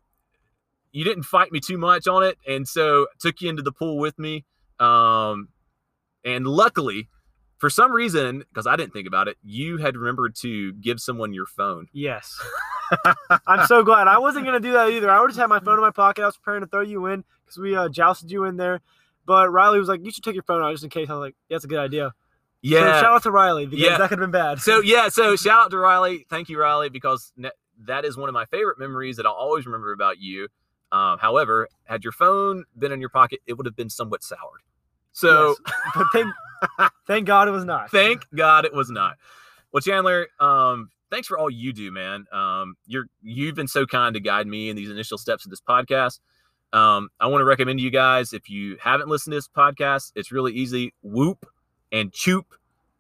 you 0.91 1.05
didn't 1.05 1.23
fight 1.23 1.53
me 1.53 1.61
too 1.61 1.79
much 1.79 2.09
on 2.09 2.25
it, 2.25 2.37
and 2.47 2.67
so 2.67 3.07
took 3.21 3.41
you 3.41 3.49
into 3.49 3.63
the 3.63 3.71
pool 3.73 3.99
with 3.99 4.19
me. 4.19 4.45
Um, 4.81 5.49
and 6.25 6.45
luckily, 6.47 7.09
for 7.59 7.71
some 7.71 7.93
reason, 7.93 8.41
because 8.51 8.67
I 8.67 8.75
didn't 8.75 8.93
think 8.93 9.07
about 9.07 9.29
it, 9.29 9.37
you 9.45 9.77
had 9.77 9.97
remembered 9.97 10.35
to 10.43 10.73
give 10.75 11.01
someone 11.01 11.33
your 11.33 11.47
phone. 11.47 11.87
Yes. 11.93 12.37
I'm 13.47 13.67
so 13.67 13.83
glad. 13.85 14.09
I 14.09 14.19
wasn't 14.19 14.45
gonna 14.45 14.59
do 14.61 14.73
that 14.73 14.91
either. 14.91 15.09
I 15.11 15.21
would 15.21 15.29
just 15.29 15.39
had 15.39 15.47
my 15.49 15.61
phone 15.61 15.75
in 15.75 15.81
my 15.81 15.91
pocket. 15.93 16.23
I 16.23 16.27
was 16.27 16.37
preparing 16.37 16.63
to 16.63 16.67
throw 16.67 16.83
you 16.83 17.07
in 17.07 17.25
because 17.45 17.57
we 17.59 17.77
uh, 17.77 17.89
jousted 17.89 18.31
you 18.31 18.45
in 18.45 18.57
there. 18.57 18.81
But 19.25 19.51
Riley 19.51 19.79
was 19.79 19.89
like, 19.89 20.05
"You 20.05 20.11
should 20.11 20.25
take 20.25 20.35
your 20.35 20.43
phone 20.43 20.63
out 20.63 20.73
just 20.73 20.85
in 20.85 20.91
case." 20.91 21.09
I 21.09 21.15
was 21.15 21.21
like, 21.21 21.35
yeah, 21.49 21.55
"That's 21.55 21.65
a 21.65 21.69
good 21.69 21.79
idea." 21.79 22.13
So 22.63 22.71
Yeah. 22.71 23.01
shout 23.01 23.13
out 23.15 23.23
to 23.23 23.31
Riley 23.31 23.67
because 23.67 23.85
Yeah. 23.85 23.97
that 23.99 24.09
could 24.11 24.19
have 24.19 24.31
been 24.31 24.39
bad. 24.39 24.59
So 24.61 24.81
yeah, 24.81 25.09
so 25.09 25.35
shout 25.37 25.61
out 25.65 25.71
to 25.71 25.79
Riley. 25.79 26.27
Thank 26.29 26.49
you, 26.51 26.59
Riley, 26.61 26.89
because 26.91 27.33
that 27.87 28.05
is 28.05 28.17
one 28.17 28.29
of 28.29 28.33
my 28.33 28.45
favorite 28.47 28.79
memories 28.79 29.17
that 29.17 29.27
I'll 29.27 29.33
always 29.33 29.67
remember 29.67 29.93
about 29.93 30.19
you. 30.19 30.49
Um, 30.93 31.19
however, 31.19 31.69
had 31.85 32.05
your 32.05 32.13
phone 32.13 32.65
been 32.79 32.93
in 32.93 33.01
your 33.01 33.09
pocket, 33.09 33.41
it 33.47 33.55
would 33.55 33.67
have 33.67 33.77
been 33.77 33.91
somewhat 33.91 34.23
soured. 34.23 34.61
So 35.13 35.57
Yes. 35.67 35.75
but 35.95 36.07
thank, 36.13 36.27
thank 37.07 37.27
God 37.27 37.49
it 37.49 37.53
was 37.53 37.65
not. 37.65 37.91
thank 37.91 38.25
God 38.35 38.65
it 38.65 38.73
was 38.75 38.91
not. 38.91 39.17
Well, 39.73 39.81
Chandler, 39.81 40.29
um, 40.39 40.91
thanks 41.11 41.27
for 41.27 41.39
all 41.39 41.51
you 41.51 41.73
do, 41.73 41.91
man. 41.91 42.27
Um, 42.33 42.77
you're 42.87 43.07
you've 43.23 43.55
been 43.57 43.69
so 43.69 43.87
kind 43.87 44.15
to 44.15 44.21
guide 44.21 44.47
me 44.47 44.69
in 44.71 44.77
these 44.77 44.91
initial 44.91 45.19
steps 45.19 45.45
of 45.45 45.51
this 45.51 45.61
podcast. 45.61 46.21
Um, 46.73 47.09
I 47.21 47.27
want 47.29 47.41
to 47.41 47.45
recommend 47.45 47.79
to 47.79 47.85
you 47.85 47.91
guys 47.91 48.33
if 48.33 48.49
you 48.51 48.77
haven't 48.81 49.09
listened 49.09 49.33
to 49.33 49.37
this 49.37 49.49
podcast, 49.49 50.13
it's 50.17 50.33
really 50.33 50.53
easy. 50.53 50.93
Whoop 51.03 51.47
and 51.93 52.13
Choop 52.13 52.45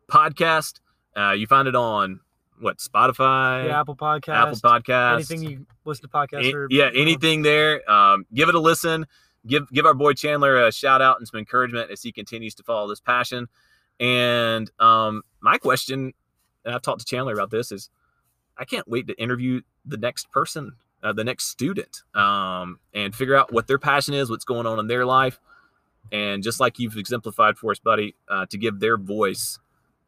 podcast. 0.08 0.80
Uh, 1.16 1.32
you 1.32 1.46
find 1.46 1.68
it 1.68 1.74
on 1.76 2.20
what 2.60 2.78
Spotify, 2.78 3.66
Yeah, 3.66 3.80
Apple 3.80 3.96
Podcast, 3.96 4.34
Apple 4.34 4.56
Podcast, 4.56 5.14
anything 5.14 5.42
you 5.42 5.66
listen 5.84 6.02
to 6.02 6.08
podcasts. 6.08 6.50
a- 6.52 6.54
or, 6.54 6.68
yeah, 6.70 6.86
you 6.86 6.92
know. 6.92 7.00
anything 7.00 7.42
there. 7.42 7.88
Um, 7.90 8.26
give 8.32 8.48
it 8.48 8.54
a 8.54 8.60
listen. 8.60 9.06
Give 9.46 9.68
give 9.70 9.84
our 9.86 9.94
boy 9.94 10.14
Chandler 10.14 10.66
a 10.66 10.72
shout 10.72 11.02
out 11.02 11.18
and 11.18 11.28
some 11.28 11.38
encouragement 11.38 11.90
as 11.90 12.02
he 12.02 12.12
continues 12.12 12.54
to 12.56 12.62
follow 12.62 12.88
this 12.88 13.00
passion. 13.00 13.48
And 14.00 14.70
um, 14.80 15.22
my 15.40 15.58
question, 15.58 16.14
and 16.64 16.74
I've 16.74 16.82
talked 16.82 17.00
to 17.00 17.06
Chandler 17.06 17.34
about 17.34 17.50
this, 17.50 17.70
is 17.70 17.90
I 18.56 18.64
can't 18.64 18.88
wait 18.88 19.06
to 19.08 19.14
interview 19.20 19.60
the 19.84 19.96
next 19.98 20.30
person, 20.30 20.72
uh, 21.02 21.12
the 21.12 21.24
next 21.24 21.48
student, 21.48 22.02
um, 22.14 22.78
and 22.94 23.14
figure 23.14 23.36
out 23.36 23.52
what 23.52 23.66
their 23.66 23.78
passion 23.78 24.14
is, 24.14 24.30
what's 24.30 24.44
going 24.44 24.66
on 24.66 24.78
in 24.78 24.86
their 24.86 25.04
life, 25.04 25.38
and 26.10 26.42
just 26.42 26.58
like 26.58 26.78
you've 26.78 26.96
exemplified 26.96 27.58
for 27.58 27.70
us, 27.70 27.78
buddy, 27.78 28.14
uh, 28.28 28.46
to 28.46 28.56
give 28.56 28.80
their 28.80 28.96
voice 28.96 29.58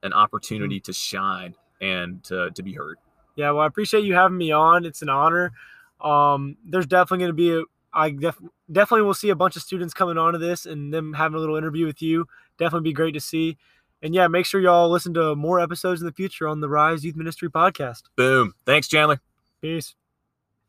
an 0.02 0.12
opportunity 0.12 0.80
to 0.80 0.92
shine 0.92 1.54
and 1.80 2.22
to, 2.24 2.50
to 2.50 2.62
be 2.62 2.72
heard. 2.72 2.98
Yeah, 3.36 3.50
well, 3.50 3.62
I 3.62 3.66
appreciate 3.66 4.04
you 4.04 4.14
having 4.14 4.38
me 4.38 4.50
on. 4.50 4.84
It's 4.84 5.02
an 5.02 5.08
honor. 5.08 5.52
Um, 6.00 6.56
there's 6.64 6.86
definitely 6.86 7.18
going 7.18 7.28
to 7.30 7.34
be 7.34 7.52
a, 7.52 7.62
I 7.92 8.10
def- 8.10 8.40
definitely 8.70 9.02
will 9.02 9.14
see 9.14 9.30
a 9.30 9.34
bunch 9.34 9.56
of 9.56 9.62
students 9.62 9.94
coming 9.94 10.18
onto 10.18 10.38
this 10.38 10.66
and 10.66 10.92
them 10.92 11.14
having 11.14 11.36
a 11.36 11.40
little 11.40 11.56
interview 11.56 11.86
with 11.86 12.02
you. 12.02 12.26
Definitely 12.58 12.90
be 12.90 12.94
great 12.94 13.12
to 13.12 13.20
see. 13.20 13.56
And 14.02 14.14
yeah, 14.14 14.28
make 14.28 14.46
sure 14.46 14.60
y'all 14.60 14.90
listen 14.90 15.14
to 15.14 15.34
more 15.34 15.60
episodes 15.60 16.00
in 16.00 16.06
the 16.06 16.12
future 16.12 16.46
on 16.46 16.60
the 16.60 16.68
Rise 16.68 17.04
Youth 17.04 17.16
Ministry 17.16 17.50
podcast. 17.50 18.02
Boom. 18.16 18.54
Thanks, 18.64 18.88
Chandler. 18.88 19.20
Peace. 19.60 19.94